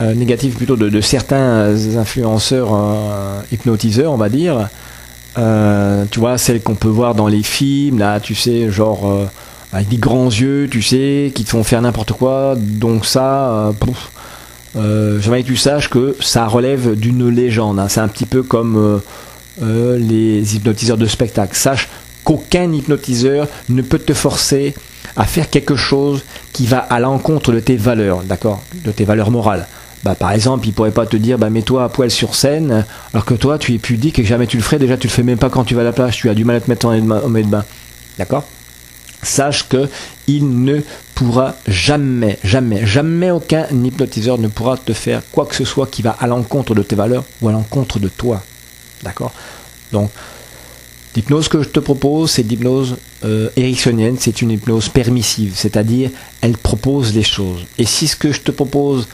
euh, 0.00 0.14
négative 0.14 0.54
plutôt 0.56 0.76
de, 0.76 1.00
certains 1.00 1.96
influenceurs 1.96 2.70
euh, 2.72 3.40
hypnotiseurs, 3.52 4.12
on 4.12 4.16
va 4.16 4.28
dire, 4.28 4.68
euh, 5.38 6.04
tu 6.10 6.18
vois, 6.18 6.38
celle 6.38 6.60
qu'on 6.60 6.74
peut 6.74 6.88
voir 6.88 7.14
dans 7.14 7.28
les 7.28 7.44
films, 7.44 8.00
là, 8.00 8.18
tu 8.18 8.34
sais, 8.34 8.68
genre 8.68 9.28
avec 9.72 9.88
des 9.88 9.96
grands 9.96 10.28
yeux, 10.28 10.68
tu 10.70 10.82
sais, 10.82 11.32
qui 11.34 11.44
te 11.44 11.50
font 11.50 11.64
faire 11.64 11.82
n'importe 11.82 12.12
quoi. 12.12 12.54
Donc 12.56 13.04
ça, 13.04 13.50
euh, 13.50 13.72
euh, 14.76 15.20
j'aimerais 15.20 15.42
que 15.42 15.48
tu 15.48 15.56
saches 15.56 15.90
que 15.90 16.16
ça 16.20 16.46
relève 16.46 16.94
d'une 16.94 17.28
légende. 17.28 17.78
Hein. 17.78 17.88
C'est 17.88 18.00
un 18.00 18.08
petit 18.08 18.26
peu 18.26 18.42
comme 18.42 19.00
euh, 19.62 19.98
les 19.98 20.56
hypnotiseurs 20.56 20.96
de 20.96 21.06
spectacle. 21.06 21.56
Sache 21.56 21.88
qu'aucun 22.24 22.72
hypnotiseur 22.72 23.46
ne 23.68 23.82
peut 23.82 23.98
te 23.98 24.14
forcer 24.14 24.74
à 25.16 25.24
faire 25.24 25.50
quelque 25.50 25.76
chose 25.76 26.22
qui 26.52 26.66
va 26.66 26.78
à 26.78 27.00
l'encontre 27.00 27.52
de 27.52 27.60
tes 27.60 27.76
valeurs, 27.76 28.22
d'accord, 28.22 28.62
de 28.84 28.90
tes 28.90 29.04
valeurs 29.04 29.30
morales. 29.30 29.66
Bah, 30.04 30.14
par 30.14 30.30
exemple, 30.30 30.66
il 30.68 30.72
pourrait 30.72 30.92
pas 30.92 31.06
te 31.06 31.16
dire 31.16 31.38
bah, 31.38 31.50
mets-toi 31.50 31.84
à 31.84 31.88
poil 31.88 32.10
sur 32.10 32.34
scène, 32.34 32.84
alors 33.12 33.24
que 33.24 33.34
toi 33.34 33.58
tu 33.58 33.74
es 33.74 33.78
pudique 33.78 34.18
et 34.18 34.22
que 34.22 34.28
jamais 34.28 34.46
tu 34.46 34.56
le 34.56 34.62
ferais. 34.62 34.78
Déjà, 34.78 34.96
tu 34.96 35.08
le 35.08 35.12
fais 35.12 35.24
même 35.24 35.38
pas 35.38 35.50
quand 35.50 35.64
tu 35.64 35.74
vas 35.74 35.80
à 35.80 35.84
la 35.84 35.92
plage, 35.92 36.16
tu 36.16 36.30
as 36.30 36.34
du 36.34 36.44
mal 36.44 36.56
à 36.56 36.60
te 36.60 36.70
mettre 36.70 36.86
en 36.86 37.00
maillot 37.00 37.46
de 37.46 37.50
bain. 37.50 37.64
D'accord? 38.18 38.44
Sache 39.22 39.68
que 39.68 39.88
il 40.26 40.62
ne 40.64 40.80
pourra 41.14 41.56
jamais, 41.66 42.38
jamais, 42.44 42.86
jamais 42.86 43.30
aucun 43.30 43.66
hypnotiseur 43.70 44.38
ne 44.38 44.48
pourra 44.48 44.76
te 44.76 44.92
faire 44.92 45.22
quoi 45.32 45.46
que 45.46 45.54
ce 45.54 45.64
soit 45.64 45.86
qui 45.86 46.02
va 46.02 46.16
à 46.20 46.26
l'encontre 46.26 46.74
de 46.74 46.82
tes 46.82 46.96
valeurs 46.96 47.24
ou 47.40 47.48
à 47.48 47.52
l'encontre 47.52 47.98
de 47.98 48.08
toi. 48.08 48.42
D'accord? 49.02 49.32
Donc, 49.92 50.10
l'hypnose 51.16 51.48
que 51.48 51.62
je 51.62 51.68
te 51.68 51.80
propose, 51.80 52.30
c'est 52.30 52.42
l'hypnose 52.42 52.96
euh, 53.24 53.50
c'est 54.18 54.42
une 54.42 54.50
hypnose 54.50 54.88
permissive, 54.88 55.52
c'est-à-dire 55.56 56.10
elle 56.40 56.56
propose 56.56 57.14
les 57.14 57.24
choses. 57.24 57.64
Et 57.78 57.84
si 57.84 58.06
ce 58.06 58.14
que 58.14 58.30
je 58.30 58.40
te 58.40 58.50
propose, 58.50 59.08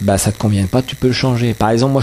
bah, 0.00 0.18
ça 0.18 0.32
te 0.32 0.38
convient 0.38 0.66
pas, 0.66 0.82
tu 0.82 0.96
peux 0.96 1.08
le 1.08 1.14
changer. 1.14 1.54
Par 1.54 1.70
exemple, 1.70 1.92
moi, 1.92 2.02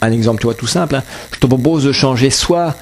un 0.00 0.12
exemple, 0.12 0.46
tu 0.46 0.54
tout 0.54 0.66
simple, 0.66 0.96
hein. 0.96 1.02
je 1.32 1.38
te 1.38 1.46
propose 1.46 1.84
de 1.84 1.92
changer 1.92 2.30
soit 2.30 2.76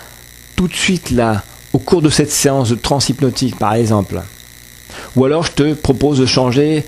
tout 0.54 0.68
de 0.68 0.74
suite 0.74 1.10
là, 1.10 1.42
au 1.78 1.80
cours 1.80 2.02
de 2.02 2.10
cette 2.10 2.32
séance 2.32 2.70
de 2.70 2.74
transhypnotique, 2.74 3.56
par 3.56 3.74
exemple. 3.74 4.20
Ou 5.14 5.24
alors 5.24 5.44
je 5.44 5.52
te 5.52 5.74
propose 5.74 6.18
de 6.18 6.26
changer 6.26 6.84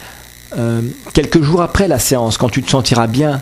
euh, 0.58 0.82
quelques 1.14 1.42
jours 1.42 1.62
après 1.62 1.86
la 1.86 2.00
séance, 2.00 2.38
quand 2.38 2.48
tu 2.48 2.60
te 2.60 2.68
sentiras 2.68 3.06
bien, 3.06 3.40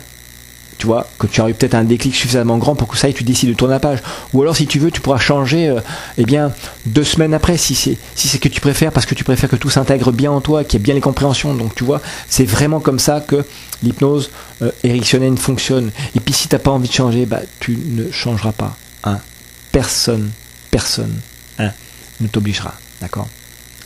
tu 0.77 0.85
vois, 0.85 1.07
que 1.17 1.25
tu 1.25 1.41
auras 1.41 1.49
eu 1.49 1.55
peut-être 1.55 1.73
un 1.73 1.85
déclic 1.85 2.13
suffisamment 2.13 2.59
grand 2.59 2.75
pour 2.75 2.87
que 2.87 2.97
ça 2.97 3.09
y 3.09 3.15
tu 3.15 3.23
décides 3.23 3.49
de 3.49 3.55
tourner 3.55 3.73
la 3.73 3.79
page. 3.79 3.97
Ou 4.31 4.43
alors 4.43 4.55
si 4.55 4.67
tu 4.67 4.77
veux, 4.77 4.91
tu 4.91 5.01
pourras 5.01 5.17
changer, 5.17 5.69
euh, 5.69 5.79
eh 6.19 6.23
bien, 6.23 6.53
deux 6.85 7.03
semaines 7.03 7.33
après, 7.33 7.57
si 7.57 7.73
c'est 7.73 7.97
si 8.13 8.39
que 8.39 8.47
tu 8.47 8.61
préfères, 8.61 8.91
parce 8.91 9.07
que 9.07 9.15
tu 9.15 9.23
préfères 9.23 9.49
que 9.49 9.55
tout 9.55 9.71
s'intègre 9.71 10.11
bien 10.11 10.31
en 10.31 10.41
toi, 10.41 10.63
qu'il 10.63 10.79
y 10.79 10.83
ait 10.83 10.85
bien 10.85 10.93
les 10.93 11.01
compréhensions. 11.01 11.55
Donc 11.55 11.73
tu 11.73 11.83
vois, 11.83 11.99
c'est 12.27 12.45
vraiment 12.45 12.79
comme 12.79 12.99
ça 12.99 13.21
que 13.21 13.43
l'hypnose 13.81 14.29
euh, 14.61 14.71
fonctionne. 15.35 15.89
Et 16.15 16.19
puis 16.19 16.35
si 16.35 16.47
tu 16.47 16.53
n'as 16.53 16.59
pas 16.59 16.71
envie 16.71 16.89
de 16.89 16.93
changer, 16.93 17.25
bah, 17.25 17.41
tu 17.59 17.75
ne 17.87 18.11
changeras 18.11 18.51
pas. 18.51 18.77
Hein. 19.03 19.17
Personne, 19.71 20.29
personne 20.69 21.15
Hein, 21.59 21.71
ne 22.21 22.27
t'obligera. 22.27 22.73
D'accord? 23.01 23.27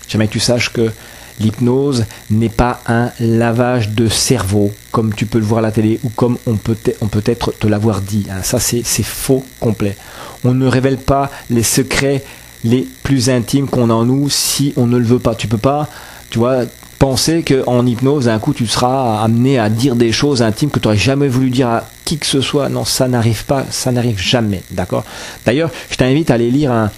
Jamais 0.07 0.27
que 0.27 0.33
tu 0.33 0.39
saches 0.39 0.71
que 0.71 0.91
l'hypnose 1.39 2.05
n'est 2.29 2.49
pas 2.49 2.81
un 2.87 3.11
lavage 3.19 3.89
de 3.89 4.07
cerveau, 4.07 4.71
comme 4.91 5.13
tu 5.13 5.25
peux 5.25 5.39
le 5.39 5.45
voir 5.45 5.59
à 5.59 5.61
la 5.63 5.71
télé 5.71 5.99
ou 6.03 6.09
comme 6.09 6.37
on 6.45 6.55
peut, 6.55 6.77
être 7.25 7.51
te 7.51 7.67
l'avoir 7.67 8.01
dit. 8.01 8.27
Hein. 8.29 8.43
Ça, 8.43 8.59
c'est 8.59 8.83
faux 9.03 9.43
complet. 9.59 9.97
On 10.43 10.53
ne 10.53 10.67
révèle 10.67 10.97
pas 10.97 11.31
les 11.49 11.63
secrets 11.63 12.23
les 12.63 12.87
plus 13.03 13.29
intimes 13.29 13.67
qu'on 13.67 13.89
a 13.89 13.93
en 13.93 14.05
nous 14.05 14.29
si 14.29 14.73
on 14.77 14.85
ne 14.85 14.97
le 14.97 15.05
veut 15.05 15.19
pas. 15.19 15.35
Tu 15.35 15.47
peux 15.47 15.57
pas, 15.57 15.89
tu 16.29 16.39
vois, 16.39 16.63
penser 16.99 17.43
qu'en 17.43 17.85
hypnose, 17.85 18.29
un 18.29 18.39
coup, 18.39 18.53
tu 18.53 18.67
seras 18.67 19.21
amené 19.21 19.59
à 19.59 19.69
dire 19.69 19.95
des 19.95 20.11
choses 20.11 20.41
intimes 20.41 20.69
que 20.69 20.79
tu 20.79 20.87
n'aurais 20.87 20.97
jamais 20.97 21.27
voulu 21.27 21.49
dire 21.49 21.67
à 21.67 21.87
qui 22.05 22.17
que 22.17 22.25
ce 22.25 22.41
soit. 22.41 22.69
Non, 22.69 22.85
ça 22.85 23.07
n'arrive 23.07 23.45
pas, 23.45 23.65
ça 23.69 23.91
n'arrive 23.91 24.19
jamais. 24.19 24.63
D'accord? 24.71 25.03
D'ailleurs, 25.45 25.71
je 25.89 25.97
t'invite 25.97 26.31
à 26.31 26.35
aller 26.35 26.51
lire 26.51 26.71
un, 26.71 26.91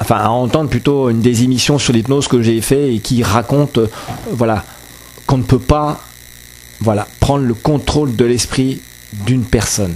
enfin 0.00 0.16
à 0.16 0.28
entendre 0.28 0.70
plutôt 0.70 1.10
une 1.10 1.20
des 1.20 1.44
émissions 1.44 1.78
sur 1.78 1.92
l'hypnose 1.92 2.28
que 2.28 2.42
j'ai 2.42 2.60
fait 2.60 2.94
et 2.94 2.98
qui 3.00 3.22
raconte 3.22 3.78
euh, 3.78 3.88
voilà 4.32 4.64
qu'on 5.26 5.38
ne 5.38 5.42
peut 5.42 5.58
pas 5.58 6.00
voilà 6.80 7.06
prendre 7.20 7.44
le 7.44 7.54
contrôle 7.54 8.16
de 8.16 8.24
l'esprit 8.24 8.80
d'une 9.12 9.44
personne 9.44 9.94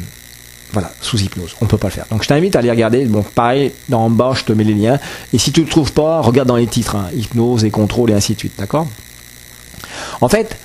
voilà, 0.74 0.90
sous 1.00 1.20
hypnose. 1.20 1.54
On 1.60 1.66
ne 1.66 1.70
peut 1.70 1.78
pas 1.78 1.86
le 1.86 1.92
faire. 1.92 2.06
Donc 2.10 2.24
je 2.24 2.28
t'invite 2.28 2.56
à 2.56 2.58
aller 2.58 2.70
regarder. 2.70 3.04
Bon, 3.04 3.22
pareil, 3.22 3.72
en 3.92 4.10
bas, 4.10 4.32
je 4.34 4.42
te 4.42 4.52
mets 4.52 4.64
les 4.64 4.74
liens. 4.74 4.98
Et 5.32 5.38
si 5.38 5.52
tu 5.52 5.60
ne 5.60 5.66
le 5.66 5.70
trouves 5.70 5.92
pas, 5.92 6.20
regarde 6.20 6.48
dans 6.48 6.56
les 6.56 6.66
titres. 6.66 6.96
Hein. 6.96 7.10
hypnose 7.14 7.64
et 7.64 7.70
contrôle 7.70 8.10
et 8.10 8.14
ainsi 8.14 8.34
de 8.34 8.40
suite. 8.40 8.54
D'accord? 8.58 8.88
En 10.20 10.28
fait, 10.28 10.58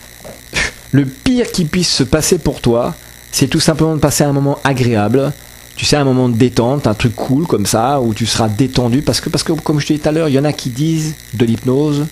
le 0.92 1.06
pire 1.06 1.52
qui 1.52 1.66
puisse 1.66 1.90
se 1.90 2.04
passer 2.04 2.40
pour 2.40 2.60
toi, 2.60 2.96
c'est 3.32 3.48
tout 3.48 3.60
simplement 3.60 3.94
de 3.96 4.00
passer 4.00 4.24
un 4.24 4.34
moment 4.34 4.58
agréable 4.64 5.32
tu 5.80 5.86
sais, 5.86 5.96
un 5.96 6.04
moment 6.04 6.28
de 6.28 6.36
détente, 6.36 6.88
un 6.88 6.94
truc 6.94 7.16
cool 7.16 7.48
comme 7.48 7.66
ça, 7.66 8.02
où 8.02 8.14
tu 8.14 8.26
seras 8.26 8.50
détendu. 8.50 9.02
Parce 9.02 9.22
que, 9.22 9.30
comme 9.54 9.80
je 9.80 9.88
te 9.88 9.94
disais 9.94 10.04
tout 10.04 10.10
à 10.10 10.12
l'heure, 10.12 10.28
il 10.28 10.34
y 10.34 10.40
en 10.40 10.44
a 10.44 10.52
qui 10.52 10.72
disent 10.72 11.16
de 11.36 11.46
l'hypnose 11.46 12.08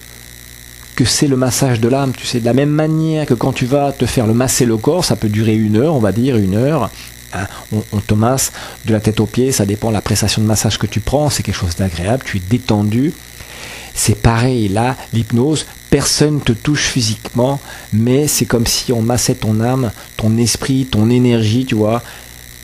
que 0.95 1.03
c'est 1.03 1.27
le 1.27 1.36
massage 1.36 1.82
de 1.82 1.89
l'âme. 1.89 2.13
Tu 2.15 2.25
sais, 2.25 2.39
de 2.39 2.45
la 2.45 2.53
même 2.53 2.69
manière 2.69 3.25
que 3.25 3.34
quand 3.34 3.51
tu 3.51 3.65
vas 3.65 3.91
te 3.91 4.06
faire 4.06 4.25
le 4.25 4.34
masser 4.34 4.65
le 4.65 4.77
corps, 4.77 5.03
ça 5.03 5.17
peut 5.17 5.27
durer 5.27 5.53
une 5.53 5.75
heure, 5.75 5.95
on 5.95 5.99
va 5.99 6.13
dire, 6.13 6.38
une 6.38 6.56
heure. 6.56 6.89
Hein, 7.34 7.45
on, 7.91 7.99
te 7.99 8.13
masse 8.13 8.53
de 8.86 8.93
la 8.93 9.01
tête 9.01 9.19
aux 9.19 9.25
pieds, 9.25 9.51
ça 9.51 9.65
dépend 9.65 9.89
de 9.89 9.95
la 9.95 10.01
prestation 10.01 10.41
de 10.41 10.47
massage 10.47 10.77
que 10.80 10.88
tu 10.88 11.01
prends, 11.01 11.30
c'est 11.30 11.43
quelque 11.43 11.56
chose 11.56 11.75
d'agréable, 11.75 12.23
tu 12.25 12.38
es 12.38 12.41
détendu. 12.49 13.12
C'est 13.93 14.15
pareil, 14.15 14.69
là, 14.69 14.95
l'hypnose, 15.12 15.65
personne 15.89 16.36
ne 16.36 16.39
te 16.39 16.53
touche 16.53 16.88
physiquement, 16.88 17.60
mais 17.91 18.27
c'est 18.27 18.45
comme 18.45 18.65
si 18.65 18.93
on 18.93 19.01
massait 19.01 19.36
ton 19.36 19.60
âme, 19.60 19.91
ton 20.15 20.38
esprit, 20.38 20.88
ton 20.89 21.10
énergie, 21.10 21.65
tu 21.65 21.75
vois 21.75 22.01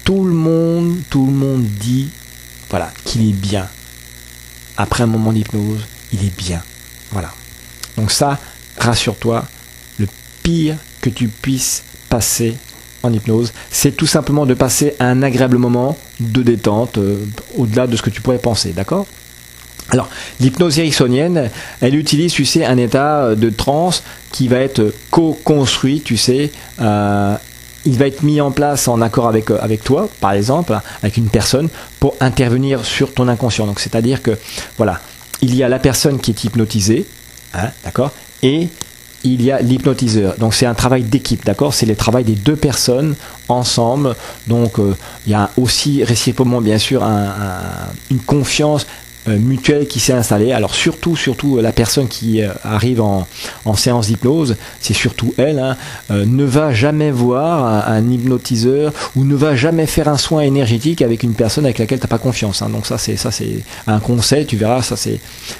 tout 0.04 0.24
le 0.26 0.34
monde, 0.34 0.98
tout 1.10 1.26
le 1.26 1.32
monde 1.32 1.64
dit, 1.64 2.10
voilà, 2.70 2.92
qu'il 3.06 3.28
est 3.30 3.34
bien. 3.34 3.68
Après 4.78 5.04
un 5.04 5.08
moment 5.08 5.32
d'hypnose, 5.32 5.86
il 6.12 6.26
est 6.26 6.36
bien. 6.36 6.62
Voilà. 7.12 7.32
Donc 7.98 8.12
ça, 8.12 8.40
rassure-toi, 8.78 9.46
le 10.00 10.08
pire 10.42 10.78
que 11.02 11.10
tu 11.10 11.28
puisses 11.28 11.84
passer 12.10 12.56
en 13.04 13.14
hypnose, 13.14 13.54
c'est 13.70 13.96
tout 13.96 14.08
simplement 14.08 14.46
de 14.46 14.54
passer 14.54 14.96
un 15.00 15.22
agréable 15.22 15.58
moment 15.58 15.98
de 16.20 16.42
détente, 16.42 16.98
euh, 16.98 17.18
au-delà 17.58 17.86
de 17.86 17.96
ce 17.98 18.02
que 18.02 18.10
tu 18.10 18.22
pourrais 18.22 18.38
penser, 18.38 18.72
d'accord? 18.72 19.06
Alors, 19.90 20.10
l'hypnose 20.40 20.80
ericksonienne, 20.80 21.50
elle 21.82 21.96
utilise, 21.96 22.32
tu 22.32 22.46
sais, 22.46 22.66
un 22.66 22.78
état 22.78 23.36
de 23.36 23.50
transe 23.50 24.04
qui 24.32 24.48
va 24.48 24.60
être 24.60 24.94
co-construit, 25.12 26.02
tu 26.02 26.18
sais, 26.18 26.52
euh, 26.82 27.36
il 27.86 27.98
va 27.98 28.08
être 28.08 28.24
mis 28.24 28.42
en 28.42 28.52
place 28.52 28.88
en 28.88 29.02
accord 29.02 29.28
avec, 29.28 29.52
euh, 29.52 29.58
avec 29.62 29.84
toi, 29.84 30.10
par 30.22 30.34
exemple, 30.34 30.78
avec 31.02 31.18
une 31.18 31.30
personne, 31.30 31.70
pour 32.00 32.16
intervenir 32.20 32.86
sur 32.86 33.14
ton 33.14 33.28
inconscient. 33.28 33.66
Donc, 33.66 33.80
c'est-à-dire 33.80 34.22
que, 34.22 34.38
voilà, 34.78 35.00
il 35.42 35.56
y 35.56 35.64
a 35.64 35.70
la 35.70 35.80
personne 35.80 36.20
qui 36.20 36.32
est 36.32 36.44
hypnotisée, 36.44 37.06
hein, 37.54 37.70
d'accord, 37.84 38.12
et 38.42 38.70
il 39.26 39.42
y 39.42 39.52
a 39.52 39.62
l'hypnotiseur. 39.62 40.36
Donc, 40.38 40.54
c'est 40.54 40.66
un 40.66 40.74
travail 40.74 41.04
d'équipe, 41.04 41.46
d'accord 41.46 41.74
C'est 41.74 41.86
le 41.86 41.96
travail 41.96 42.26
des 42.26 42.36
deux 42.36 42.58
personnes 42.58 43.16
ensemble. 43.48 44.16
Donc, 44.48 44.80
euh, 44.80 44.96
il 45.26 45.32
y 45.32 45.36
a 45.36 45.50
aussi 45.58 46.04
réciproquement, 46.04 46.62
bien 46.62 46.78
sûr, 46.78 47.04
une 48.12 48.20
confiance 48.20 48.86
mutuelle 49.28 49.88
qui 49.88 50.00
s'est 50.00 50.14
installée. 50.14 50.52
Alors 50.52 50.76
surtout, 50.76 51.16
surtout 51.16 51.58
euh, 51.58 51.62
la 51.62 51.72
personne 51.72 52.08
qui 52.08 52.42
euh, 52.42 52.50
arrive 52.64 53.02
en, 53.02 53.26
séance 53.76 54.08
d'hypnose, 54.08 54.56
c'est 54.80 54.94
surtout 54.94 55.34
elle, 55.38 55.60
hein, 55.60 55.76
ne 56.10 56.44
va 56.44 56.74
jamais 56.74 57.10
voir 57.10 57.88
un, 57.90 58.10
hypnotiseur 58.10 58.94
ou 59.16 59.24
ne 59.24 59.36
va 59.36 59.56
jamais 59.56 59.88
faire 59.88 60.08
un 60.08 60.18
soin 60.18 60.42
énergétique 60.42 61.02
avec 61.02 61.24
une 61.24 61.34
personne 61.34 61.66
avec 61.66 61.80
laquelle 61.80 62.00
tu 62.00 62.04
n'as 62.04 62.10
pas 62.10 62.20
confiance. 62.20 62.62
Hein. 62.62 62.70
Donc 62.70 62.86
ça 62.86 62.98
c'est 62.98 63.16
ça 63.16 63.32
c'est 63.32 63.64
un 63.88 64.00
conseil, 64.00 64.46
tu 64.46 64.58
verras, 64.58 64.84
ça 64.84 64.96
c'est 64.96 65.20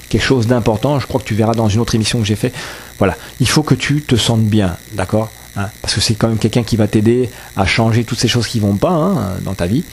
quelque 0.10 0.24
chose 0.24 0.46
d'important. 0.46 1.00
Je 1.00 1.08
crois 1.08 1.20
que 1.20 1.26
tu 1.26 1.34
verras 1.34 1.54
dans 1.54 1.70
une 1.70 1.80
autre 1.80 1.96
émission 1.96 2.20
que 2.20 2.26
j'ai 2.26 2.36
fait. 2.36 2.54
Voilà, 3.00 3.18
il 3.40 3.50
faut 3.50 3.64
que 3.64 3.76
tu 3.76 4.02
te 4.02 4.16
sentes 4.16 4.46
bien, 4.46 4.78
d'accord 4.94 5.30
Hein, 5.56 5.70
parce 5.84 5.94
que 5.94 6.02
c'est 6.02 6.16
quand 6.16 6.30
même 6.30 6.40
quelqu'un 6.40 6.64
qui 6.64 6.78
va 6.78 6.88
t'aider 6.88 7.30
à 7.56 7.68
changer 7.68 8.04
toutes 8.06 8.18
ces 8.18 8.28
choses 8.28 8.48
qui 8.48 8.60
vont 8.60 8.76
pas 8.76 8.90
hein, 8.90 9.38
dans 9.44 9.54
ta 9.54 9.68
vie. 9.68 9.84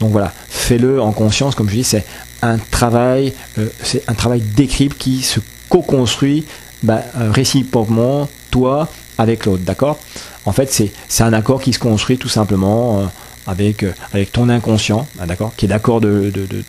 Donc 0.00 0.10
voilà, 0.10 0.32
fais-le 0.48 1.00
en 1.00 1.12
conscience, 1.12 1.54
comme 1.54 1.68
je 1.68 1.74
dis, 1.76 1.84
c'est 1.84 2.04
un 2.44 2.58
travail, 2.58 3.32
euh, 3.58 3.68
c'est 3.82 4.08
un 4.08 4.14
travail 4.14 4.40
d'équipe 4.40 4.96
qui 4.98 5.22
se 5.22 5.40
co-construit 5.68 6.44
bah, 6.82 7.02
euh, 7.16 7.30
réciproquement, 7.30 8.28
toi 8.50 8.88
avec 9.16 9.46
l'autre, 9.46 9.62
d'accord? 9.62 9.98
En 10.44 10.52
fait, 10.52 10.70
c'est 11.08 11.22
un 11.22 11.32
accord 11.32 11.62
qui 11.62 11.72
se 11.72 11.78
construit 11.78 12.18
tout 12.18 12.28
simplement 12.28 13.00
euh, 13.00 13.04
avec, 13.46 13.84
avec 14.12 14.32
ton 14.32 14.48
inconscient, 14.48 15.06
hein, 15.20 15.26
d'accord? 15.26 15.52
Qui 15.56 15.66
est 15.66 15.68
d'accord 15.68 16.00
de, 16.00 16.30
de, 16.30 16.46
de, 16.46 16.64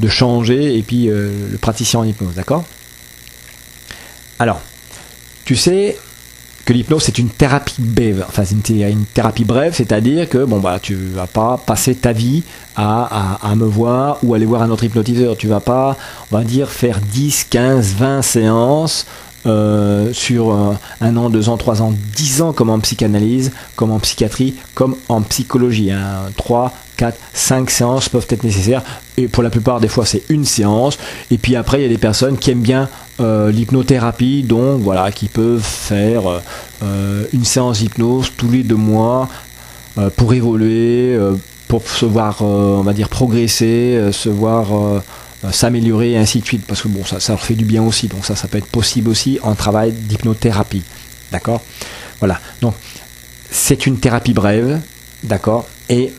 de, 0.00 0.08
changer 0.08 0.76
et 0.76 0.82
puis 0.82 1.06
le 1.06 1.58
praticien 1.60 2.00
en 2.00 2.04
hypnose, 2.04 2.34
d'accord? 2.34 2.64
Alors, 4.38 4.60
tu 5.44 5.56
sais 5.56 5.96
que 6.68 6.74
l'hypnose 6.74 7.04
c'est 7.04 7.16
une 7.16 7.30
thérapie 7.30 7.76
brève. 7.78 8.26
Enfin, 8.28 8.42
c'est 8.44 8.68
une, 8.68 8.82
une, 8.82 9.04
thérapie 9.06 9.46
brève, 9.46 9.72
c'est-à-dire 9.74 10.28
que 10.28 10.44
bon 10.44 10.58
bah 10.58 10.78
tu 10.82 10.96
vas 10.96 11.26
pas 11.26 11.56
passer 11.56 11.94
ta 11.94 12.12
vie 12.12 12.42
à, 12.76 13.38
à, 13.40 13.50
à, 13.50 13.54
me 13.54 13.64
voir 13.64 14.18
ou 14.22 14.34
aller 14.34 14.44
voir 14.44 14.60
un 14.60 14.68
autre 14.68 14.84
hypnotiseur. 14.84 15.34
Tu 15.38 15.48
vas 15.48 15.60
pas, 15.60 15.96
on 16.30 16.36
va 16.36 16.44
dire, 16.44 16.68
faire 16.68 17.00
10, 17.00 17.46
15, 17.48 17.94
20 17.94 18.20
séances 18.20 19.06
euh, 19.48 20.12
sur 20.12 20.52
euh, 20.52 20.74
un 21.00 21.16
an, 21.16 21.30
deux 21.30 21.48
ans, 21.48 21.56
trois 21.56 21.80
ans, 21.80 21.92
dix 22.14 22.42
ans, 22.42 22.52
comme 22.52 22.70
en 22.70 22.78
psychanalyse, 22.80 23.52
comme 23.76 23.90
en 23.90 23.98
psychiatrie, 23.98 24.54
comme 24.74 24.96
en 25.08 25.22
psychologie. 25.22 25.90
Hein. 25.90 26.30
Trois, 26.36 26.72
quatre, 26.96 27.18
cinq 27.32 27.70
séances 27.70 28.08
peuvent 28.08 28.26
être 28.28 28.44
nécessaires. 28.44 28.82
Et 29.16 29.26
pour 29.26 29.42
la 29.42 29.50
plupart 29.50 29.80
des 29.80 29.88
fois, 29.88 30.04
c'est 30.04 30.22
une 30.28 30.44
séance. 30.44 30.98
Et 31.30 31.38
puis 31.38 31.56
après, 31.56 31.80
il 31.80 31.82
y 31.82 31.86
a 31.86 31.88
des 31.88 31.98
personnes 31.98 32.36
qui 32.36 32.50
aiment 32.50 32.60
bien 32.60 32.88
euh, 33.20 33.50
l'hypnothérapie, 33.50 34.42
donc 34.42 34.80
voilà, 34.82 35.10
qui 35.12 35.28
peuvent 35.28 35.62
faire 35.62 36.22
une 37.32 37.44
séance 37.44 37.78
d'hypnose 37.78 38.32
tous 38.36 38.50
les 38.50 38.62
deux 38.62 38.76
mois 38.76 39.28
pour 40.16 40.32
évoluer, 40.32 41.18
pour 41.66 41.82
se 41.88 42.06
voir, 42.06 42.42
on 42.42 42.82
va 42.82 42.92
dire, 42.92 43.08
progresser, 43.08 44.10
se 44.12 44.28
voir 44.28 45.02
s'améliorer 45.52 46.12
et 46.12 46.18
ainsi 46.18 46.40
de 46.40 46.44
suite, 46.44 46.64
parce 46.66 46.82
que 46.82 46.88
bon, 46.88 47.04
ça, 47.04 47.18
leur 47.28 47.42
fait 47.42 47.54
du 47.54 47.64
bien 47.64 47.82
aussi, 47.82 48.08
donc 48.08 48.24
ça, 48.24 48.34
ça 48.34 48.48
peut 48.48 48.58
être 48.58 48.66
possible 48.66 49.08
aussi 49.08 49.38
en 49.42 49.54
travail 49.54 49.92
d'hypnothérapie. 49.92 50.82
D'accord? 51.30 51.62
Voilà. 52.18 52.40
Donc, 52.60 52.74
c'est 53.50 53.86
une 53.86 53.98
thérapie 53.98 54.32
brève, 54.32 54.80
d'accord? 55.22 55.66
Et 55.88 56.12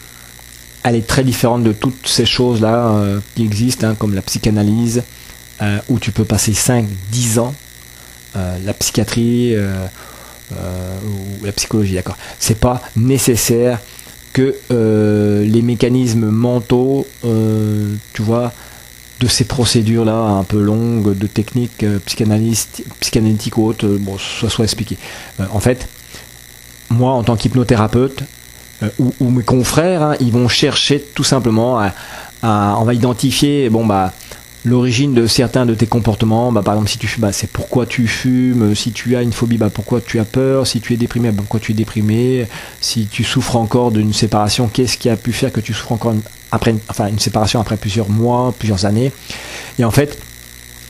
elle 0.83 0.95
est 0.95 1.05
très 1.05 1.23
différente 1.23 1.63
de 1.63 1.73
toutes 1.73 2.07
ces 2.07 2.25
choses-là 2.25 2.89
euh, 2.89 3.19
qui 3.35 3.43
existent, 3.43 3.87
hein, 3.87 3.95
comme 3.95 4.15
la 4.15 4.21
psychanalyse, 4.21 5.03
euh, 5.61 5.79
où 5.89 5.99
tu 5.99 6.11
peux 6.11 6.23
passer 6.23 6.53
5, 6.53 6.85
10 7.11 7.39
ans, 7.39 7.53
la 8.35 8.73
psychiatrie 8.73 9.55
ou 10.51 11.45
la 11.45 11.51
psychologie, 11.51 11.95
d'accord? 11.95 12.15
C'est 12.39 12.59
pas 12.59 12.81
nécessaire 12.95 13.79
que 14.31 14.55
les 15.43 15.61
mécanismes 15.61 16.29
mentaux, 16.29 17.05
tu 18.13 18.21
vois, 18.21 18.53
de 19.19 19.27
ces 19.27 19.43
procédures-là 19.43 20.15
un 20.15 20.43
peu 20.43 20.61
longues, 20.61 21.17
de 21.17 21.27
techniques 21.27 21.83
euh, 21.83 21.99
psychanalytiques 22.05 23.57
ou 23.57 23.65
autres, 23.65 23.85
euh, 23.85 23.97
bon, 23.99 24.17
soit 24.17 24.49
soit 24.49 24.65
expliqué. 24.65 24.97
Euh, 25.39 25.45
en 25.51 25.59
fait, 25.59 25.87
moi, 26.89 27.11
en 27.11 27.23
tant 27.23 27.35
qu'hypnothérapeute, 27.35 28.23
ou, 28.97 29.29
mes 29.29 29.43
confrères, 29.43 30.01
hein, 30.01 30.15
ils 30.21 30.31
vont 30.31 30.47
chercher 30.47 31.01
tout 31.01 31.25
simplement 31.25 31.77
à, 31.77 31.91
on 32.79 32.85
va 32.85 32.93
identifier, 32.93 33.69
bon 33.69 33.85
bah, 33.85 34.13
l'origine 34.63 35.13
de 35.13 35.27
certains 35.27 35.65
de 35.65 35.73
tes 35.73 35.85
comportements. 35.85 36.53
Bah, 36.53 36.61
par 36.63 36.75
exemple, 36.75 36.89
si 36.89 36.97
tu 36.97 37.07
fumes, 37.07 37.23
bah, 37.23 37.33
c'est 37.33 37.49
pourquoi 37.49 37.85
tu 37.85 38.07
fumes. 38.07 38.73
Si 38.75 38.93
tu 38.93 39.17
as 39.17 39.21
une 39.21 39.33
phobie, 39.33 39.57
bah, 39.57 39.69
pourquoi 39.69 39.99
tu 39.99 40.17
as 40.19 40.23
peur. 40.23 40.65
Si 40.65 40.79
tu 40.79 40.93
es 40.93 40.97
déprimé, 40.97 41.29
bah, 41.31 41.37
pourquoi 41.39 41.59
tu 41.59 41.73
es 41.73 41.75
déprimé. 41.75 42.47
Si 42.79 43.07
tu 43.07 43.25
souffres 43.25 43.57
encore 43.57 43.91
d'une 43.91 44.13
séparation, 44.13 44.69
qu'est-ce 44.69 44.97
qui 44.97 45.09
a 45.09 45.17
pu 45.17 45.33
faire 45.33 45.51
que 45.51 45.59
tu 45.59 45.73
souffres 45.73 45.91
encore 45.91 46.15
après, 46.51 46.71
une, 46.71 47.19
séparation 47.19 47.59
après 47.59 47.77
plusieurs 47.77 48.09
mois, 48.09 48.53
plusieurs 48.57 48.85
années. 48.85 49.11
Et 49.77 49.85
en 49.85 49.91
fait, 49.91 50.17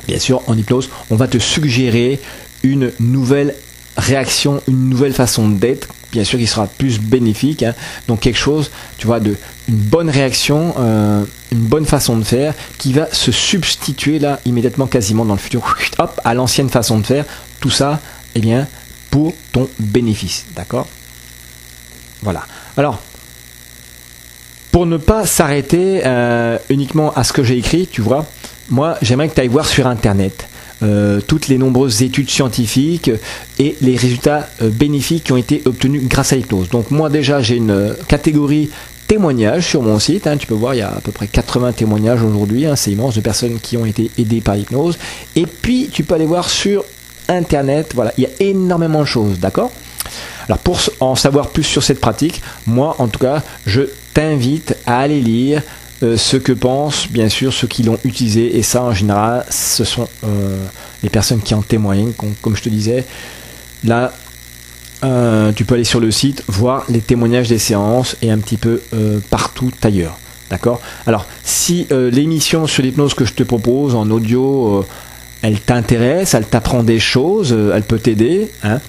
bien 0.08 0.20
sûr, 0.20 0.42
en 0.48 0.58
hypnose, 0.58 0.90
on 1.10 1.16
va 1.16 1.28
te 1.28 1.38
suggérer 1.38 2.20
une 2.64 2.92
nouvelle 3.00 3.56
réaction, 3.98 4.62
une 4.68 4.90
nouvelle 4.90 5.14
façon 5.14 5.50
d'être, 5.50 5.90
bien 6.12 6.24
sûr 6.24 6.40
qui 6.40 6.48
sera 6.48 6.68
plus 6.68 7.00
bénéfique. 7.00 7.64
Hein. 7.64 7.76
Donc 8.08 8.22
quelque 8.22 8.40
chose, 8.40 8.72
tu 8.98 9.08
vois, 9.08 9.20
de 9.20 9.36
une 9.68 9.76
bonne 9.76 10.10
réaction, 10.10 10.74
euh, 10.80 11.24
une 11.52 11.60
bonne 11.60 11.86
façon 11.86 12.18
de 12.18 12.24
faire, 12.24 12.54
qui 12.78 12.94
va 12.94 13.08
se 13.12 13.32
substituer 13.32 14.20
là 14.20 14.40
immédiatement, 14.46 14.88
quasiment 14.88 15.26
dans 15.26 15.36
le 15.36 15.40
futur, 15.40 15.76
hop, 16.00 16.20
à 16.24 16.34
l'ancienne 16.34 16.70
façon 16.70 17.00
de 17.00 17.06
faire. 17.06 17.26
Tout 17.60 17.70
ça, 17.70 18.00
eh 18.36 18.40
bien, 18.40 18.68
pour 19.12 19.34
ton 19.52 19.68
bénéfice, 19.80 20.46
d'accord? 20.56 20.88
Voilà. 22.22 22.46
Alors, 22.78 23.00
pour 24.72 24.86
ne 24.86 24.98
pas 24.98 25.26
s'arrêter 25.26 26.02
euh, 26.06 26.58
uniquement 26.70 27.12
à 27.14 27.24
ce 27.24 27.34
que 27.34 27.44
j'ai 27.44 27.58
écrit, 27.58 27.88
tu 27.88 28.02
vois, 28.02 28.26
moi 28.70 28.98
j'aimerais 29.02 29.30
que 29.30 29.36
tu 29.36 29.42
ailles 29.42 29.48
voir 29.48 29.66
sur 29.66 29.88
Internet 29.88 30.48
euh, 30.82 31.20
toutes 31.20 31.48
les 31.48 31.58
nombreuses 31.58 32.04
études 32.04 32.30
scientifiques 32.30 33.12
et 33.58 33.76
les 33.82 33.98
résultats 33.98 34.48
euh, 34.62 34.70
bénéfiques 34.70 35.26
qui 35.26 35.32
ont 35.34 35.38
été 35.38 35.62
obtenus 35.66 36.08
grâce 36.08 36.34
à 36.34 36.36
l'hypnose. 36.36 36.70
Donc 36.70 36.92
moi 36.92 37.10
déjà 37.10 37.42
j'ai 37.42 37.58
une 37.58 37.96
catégorie 38.08 38.70
témoignages 39.10 39.68
sur 39.68 39.82
mon 39.82 40.00
site. 40.00 40.28
Hein. 40.28 40.38
tu 40.38 40.46
peux 40.46 40.54
voir, 40.54 40.76
il 40.76 40.78
y 40.78 40.82
a 40.82 40.90
à 40.90 41.02
peu 41.02 41.12
près 41.12 41.28
80 41.28 41.74
témoignages 41.74 42.24
aujourd'hui. 42.24 42.66
Hein, 42.66 42.76
c'est 42.76 42.92
immense 42.92 43.16
de 43.16 43.22
personnes 43.22 43.60
qui 43.60 43.76
ont 43.76 43.86
été 43.86 44.12
aidées 44.18 44.40
par 44.40 44.56
l'hypnose. 44.56 44.98
Et 45.36 45.48
puis, 45.48 45.90
tu 45.92 46.04
peux 46.04 46.14
aller 46.14 46.28
voir 46.28 46.48
sur 46.50 46.86
Internet. 47.28 47.94
Voilà, 47.96 48.14
il 48.18 48.24
y 48.24 48.28
a 48.28 48.30
énormément 48.40 49.02
de 49.02 49.06
choses, 49.06 49.40
d'accord? 49.40 49.72
Alors, 50.46 50.60
pour 50.60 50.80
en 51.00 51.16
savoir 51.16 51.50
plus 51.50 51.64
sur 51.64 51.84
cette 51.84 52.00
pratique, 52.00 52.42
moi, 52.68 52.96
en 53.00 53.08
tout 53.08 53.20
cas, 53.20 53.42
je 53.66 53.82
t'invite 54.14 54.76
à 54.86 55.00
aller 55.00 55.22
lire 55.22 55.62
euh, 56.02 56.16
ce 56.16 56.38
que 56.38 56.54
pensent 56.54 57.10
bien 57.10 57.28
sûr 57.28 57.52
ceux 57.52 57.68
qui 57.68 57.84
l'ont 57.84 58.00
utilisé. 58.06 58.58
Et 58.58 58.64
ça 58.64 58.84
en 58.84 58.94
général 58.94 59.46
ce 59.50 59.84
sont 59.84 60.08
euh, 60.24 60.66
les 61.04 61.10
personnes 61.10 61.42
qui 61.42 61.54
en 61.54 61.62
témoignent 61.62 62.14
comme, 62.42 62.56
je 62.56 62.62
te 62.62 62.70
disais. 62.70 63.06
Là 63.84 64.14
euh, 65.04 65.52
tu 65.54 65.66
peux 65.66 65.76
aller 65.76 65.84
sur 65.84 66.00
le 66.00 66.12
site 66.12 66.44
voir 66.48 66.86
les 66.90 67.02
témoignages 67.02 67.48
des 67.50 67.58
séances 67.58 68.16
et 68.22 68.32
un 68.32 68.38
petit 68.38 68.58
peu 68.58 68.82
partout 69.30 69.72
ailleurs. 69.82 70.18
D'accord? 70.50 70.82
Alors 71.06 71.28
si 71.44 71.88
l'émission 71.92 72.66
sur 72.66 72.84
l'hypnose 72.84 73.14
que 73.14 73.26
je 73.26 73.34
te 73.34 73.44
propose 73.44 73.94
en 73.94 74.10
audio 74.10 74.86
elle 75.42 75.60
t'intéresse 75.60 76.34
elle 76.34 76.46
t'apprend 76.46 76.84
des 76.84 77.00
choses 77.00 77.56
elle 77.74 77.84
peut 77.84 78.00
t'aider 78.00 78.52
hein, 78.64 78.80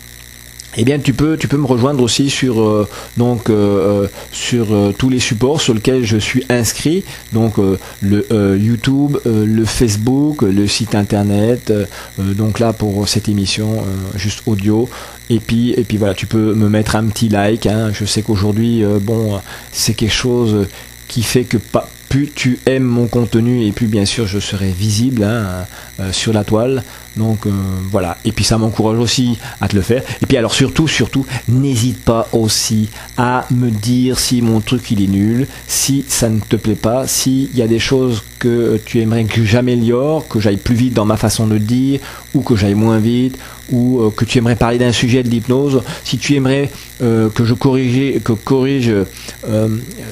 eh 0.77 0.85
bien 0.85 0.99
tu 0.99 1.13
peux 1.13 1.37
tu 1.37 1.49
peux 1.49 1.57
me 1.57 1.67
rejoindre 1.67 2.03
aussi 2.03 2.31
sur 2.31 2.61
euh, 2.61 2.89
donc 3.17 3.51
euh, 3.51 4.05
euh, 4.05 4.09
sur 4.31 4.69
tous 4.97 5.09
les 5.09 5.19
supports 5.19 5.61
sur 5.61 5.75
lesquels 5.75 6.05
je 6.05 6.17
suis 6.17 6.45
inscrit 6.49 7.05
donc 7.33 7.55
le 8.01 8.57
YouTube 8.57 9.19
le 9.25 9.65
Facebook 9.65 10.43
le 10.43 10.67
site 10.67 10.95
internet 10.95 11.73
donc 12.19 12.59
là 12.59 12.73
pour 12.73 13.09
cette 13.09 13.29
émission 13.29 13.83
juste 14.15 14.43
audio 14.47 14.89
et 15.29 15.41
puis 15.41 15.71
et 15.71 15.85
puis 15.85 15.97
voilà 15.97 16.15
tu 16.15 16.27
peux 16.27 16.55
me 16.55 16.69
mettre 16.69 16.97
un 16.97 17.05
petit 17.07 17.29
like 17.29 17.67
hein. 17.67 17.91
je 17.93 18.05
sais 18.05 18.23
qu'aujourd'hui 18.23 18.85
bon 19.01 19.41
c'est 19.73 19.95
quelque 19.95 20.13
chose 20.13 20.69
qui 21.09 21.23
fait 21.23 21.45
que 21.45 21.57
pas 21.57 21.89
plus 22.11 22.29
tu 22.35 22.59
aimes 22.67 22.83
mon 22.83 23.07
contenu 23.07 23.65
et 23.65 23.71
plus 23.71 23.87
bien 23.87 24.05
sûr 24.05 24.27
je 24.27 24.41
serai 24.41 24.73
visible 24.73 25.23
hein, 25.23 25.65
euh, 26.01 26.13
sur 26.13 26.33
la 26.33 26.45
toile. 26.45 26.83
Donc 27.17 27.47
euh, 27.47 27.51
voilà. 27.91 28.19
Et 28.25 28.33
puis 28.33 28.45
ça 28.45 28.59
m'encourage 28.59 28.99
aussi 28.99 29.39
à 29.61 29.69
te 29.69 29.77
le 29.77 29.83
faire. 29.83 30.03
Et 30.21 30.27
puis 30.27 30.37
alors 30.37 30.53
surtout, 30.53 30.89
surtout, 30.89 31.25
n'hésite 31.49 32.03
pas 32.03 32.29
aussi 32.33 32.89
à 33.17 33.47
me 33.51 33.71
dire 33.71 34.19
si 34.19 34.43
mon 34.43 34.61
truc 34.61 34.91
il 34.91 35.03
est 35.03 35.09
nul, 35.09 35.47
si 35.67 36.05
ça 36.09 36.29
ne 36.29 36.41
te 36.41 36.57
plaît 36.57 36.75
pas, 36.75 37.07
s'il 37.07 37.55
y 37.57 37.63
a 37.63 37.69
des 37.69 37.79
choses 37.79 38.23
que 38.41 38.81
tu 38.85 39.01
aimerais 39.01 39.25
que 39.25 39.45
j'améliore, 39.45 40.27
que 40.27 40.41
j'aille 40.41 40.57
plus 40.57 40.75
vite 40.75 40.95
dans 40.95 41.05
ma 41.05 41.17
façon 41.17 41.47
de 41.47 41.59
dire, 41.59 42.01
ou 42.35 42.41
que 42.41 42.57
j'aille 42.57 42.75
moins 42.75 42.99
vite, 42.99 43.39
ou 43.71 44.01
euh, 44.01 44.11
que 44.11 44.25
tu 44.25 44.39
aimerais 44.39 44.57
parler 44.57 44.79
d'un 44.79 44.93
sujet 44.93 45.23
de 45.23 45.29
l'hypnose, 45.29 45.83
si 46.03 46.19
tu 46.19 46.35
aimerais 46.35 46.71
que 47.01 47.45
je 47.45 47.55
corrige, 47.55 48.21
que 48.23 48.33
corrige 48.33 48.93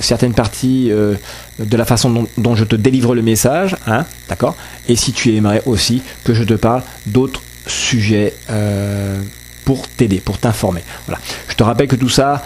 certaines 0.00 0.34
parties 0.34 0.90
de 0.90 1.76
la 1.76 1.84
façon 1.84 2.26
dont, 2.36 2.54
je 2.54 2.64
te 2.64 2.76
délivre 2.76 3.14
le 3.14 3.22
message, 3.22 3.76
hein, 3.86 4.04
d'accord? 4.28 4.56
Et 4.88 4.96
si 4.96 5.12
tu 5.12 5.34
aimerais 5.34 5.62
aussi 5.66 6.02
que 6.24 6.34
je 6.34 6.44
te 6.44 6.54
parle 6.54 6.82
d'autres 7.06 7.42
sujets 7.68 8.34
euh, 8.50 9.20
pour 9.64 9.86
t'aider, 9.88 10.20
pour 10.20 10.38
t'informer. 10.38 10.82
Voilà. 11.06 11.20
Je 11.48 11.54
te 11.54 11.62
rappelle 11.62 11.88
que 11.88 11.96
tout 11.96 12.08
ça, 12.08 12.42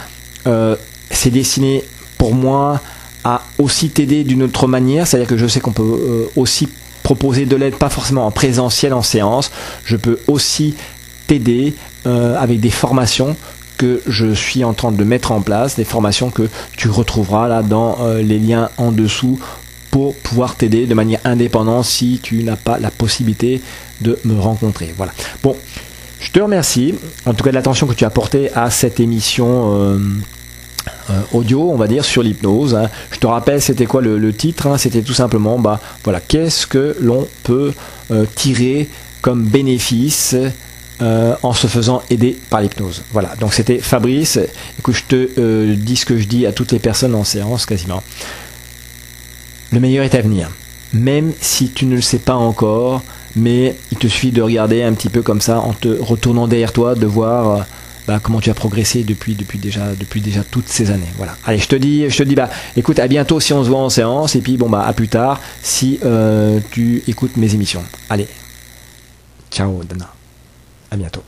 euh, 0.47 0.77
c'est 1.11 1.31
destiné 1.31 1.85
pour 2.19 2.35
moi 2.35 2.81
à 3.25 3.43
aussi 3.59 3.91
t'aider 3.91 4.25
d'une 4.25 4.43
autre 4.43 4.67
manière, 4.67 5.07
c'est-à-dire 5.07 5.29
que 5.29 5.37
je 5.37 5.47
sais 5.47 5.61
qu'on 5.61 5.73
peut 5.73 5.83
euh, 5.83 6.27
aussi 6.35 6.69
proposer 7.03 7.47
de 7.47 7.57
l'aide, 7.57 7.77
pas 7.77 7.89
forcément 7.89 8.27
en 8.27 8.31
présentiel, 8.31 8.93
en 8.93 9.03
séance, 9.03 9.51
je 9.85 9.97
peux 9.97 10.19
aussi 10.27 10.75
t'aider 11.27 11.75
avec 12.05 12.59
des 12.59 12.71
formations 12.71 13.37
que 13.83 14.01
je 14.07 14.33
suis 14.33 14.63
en 14.63 14.75
train 14.75 14.93
de 14.93 15.03
mettre 15.03 15.33
en 15.33 15.41
place, 15.41 15.75
des 15.75 15.83
formations 15.83 16.31
que 16.31 16.49
tu 16.77 16.89
retrouveras 16.89 17.49
là 17.49 17.63
dans 17.63 17.99
euh, 18.01 18.23
les 18.23 18.39
liens 18.39 18.71
en 18.77 18.93
dessous 18.93 19.41
pour 19.91 20.15
pouvoir 20.15 20.55
t'aider 20.55 20.87
de 20.87 20.95
manière 20.95 21.19
indépendante 21.25 21.85
si 21.85 22.21
tu 22.23 22.45
n'as 22.45 22.55
pas 22.55 22.79
la 22.79 22.93
possibilité 22.93 23.61
de 24.01 24.21
me 24.25 24.39
rencontrer. 24.39 24.95
Voilà. 24.97 25.11
Bon, 25.43 25.57
je 26.21 26.31
te 26.31 26.39
remercie 26.39 26.95
en 27.27 27.35
tout 27.35 27.43
cas 27.43 27.51
de 27.51 27.57
l'attention 27.57 27.89
que 27.89 27.95
tu 27.95 28.05
as 28.05 28.11
portée 28.11 28.53
à 28.55 28.71
cette 28.71 29.01
émission. 29.01 29.75
Euh, 29.75 29.99
euh, 31.11 31.21
audio, 31.33 31.71
on 31.73 31.77
va 31.77 31.89
dire, 31.89 32.05
sur 32.05 32.23
l'hypnose. 32.23 32.77
Hein. 32.77 32.89
Je 33.11 33.19
te 33.19 33.27
rappelle, 33.27 33.61
c'était 33.61 33.87
quoi 33.87 34.01
le, 34.01 34.33
titre 34.33 34.69
hein? 34.69 34.79
C'était 34.79 35.03
tout 35.03 35.13
simplement, 35.13 35.59
bah 35.59 35.81
voilà, 36.05 36.21
qu'est-ce 36.21 36.69
que 36.69 36.97
l'on 37.01 37.27
peut 37.43 37.73
tirer 38.37 38.89
comme 39.21 39.45
bénéfice 39.45 40.37
euh, 41.03 41.35
en 41.43 41.53
se 41.53 41.67
faisant 41.67 42.01
aider 42.11 42.39
par 42.49 42.61
l'hypnose. 42.61 43.03
Voilà, 43.13 43.35
donc 43.41 43.55
c'était 43.55 43.79
Fabrice. 43.79 44.39
Écoute, 44.79 44.95
je 44.95 45.03
te 45.03 45.31
euh, 45.37 45.75
dis 45.75 45.97
ce 45.97 46.07
que 46.07 46.17
je 46.17 46.29
dis 46.29 46.47
à 46.47 46.53
toutes 46.53 46.71
les 46.71 46.79
personnes 46.79 47.17
en 47.17 47.25
séance 47.25 47.67
quasiment. 47.67 48.05
Le 49.73 49.81
meilleur 49.81 50.05
est 50.05 50.15
à 50.15 50.21
venir. 50.21 50.49
même 50.93 51.33
si 51.41 51.71
tu 51.71 51.87
ne 51.87 51.97
le 51.97 52.03
sais 52.03 52.21
pas 52.21 52.37
encore, 52.37 53.03
mais 53.35 53.75
il 53.91 53.99
te 53.99 54.07
suffit 54.07 54.31
de 54.31 54.43
regarder 54.43 54.85
un 54.85 54.93
petit 54.93 55.09
peu 55.09 55.23
comme 55.23 55.41
ça 55.41 55.59
en 55.59 55.73
te 55.73 55.89
retournant 55.89 56.47
derrière 56.47 56.73
toi, 56.73 56.95
de 56.95 57.07
voir 57.07 57.51
euh, 57.51 57.63
bah, 58.07 58.21
comment 58.23 58.41
tu 58.41 58.51
as 58.51 58.55
progressé 58.55 59.03
depuis, 59.03 59.35
depuis, 59.35 59.59
déjà, 59.59 59.97
depuis 59.99 60.21
déjà 60.21 60.45
toutes 60.45 60.69
ces 60.69 60.93
années. 60.93 61.13
Voilà. 61.17 61.35
Allez, 61.45 61.59
je 61.59 61.67
te 61.67 61.75
dis, 61.75 62.09
je 62.09 62.17
te 62.17 62.23
dis 62.23 62.37
bah, 62.37 62.49
écoute, 62.77 63.01
à 63.01 63.09
bientôt 63.09 63.41
si 63.41 63.53
on 63.53 63.65
se 63.65 63.69
voit 63.69 63.81
en 63.81 63.91
séance, 63.91 64.37
et 64.37 64.41
puis 64.41 64.57
bon, 64.57 64.69
bah, 64.69 64.85
à 64.87 64.93
plus 64.93 65.09
tard 65.09 65.41
si 65.63 65.99
tu 66.71 67.03
écoutes 67.09 67.37
mes 67.37 67.53
émissions. 67.55 67.83
Allez, 68.09 68.29
ciao 69.51 69.83
Dana, 69.83 70.12
à 70.93 70.97
bientôt. 70.97 71.25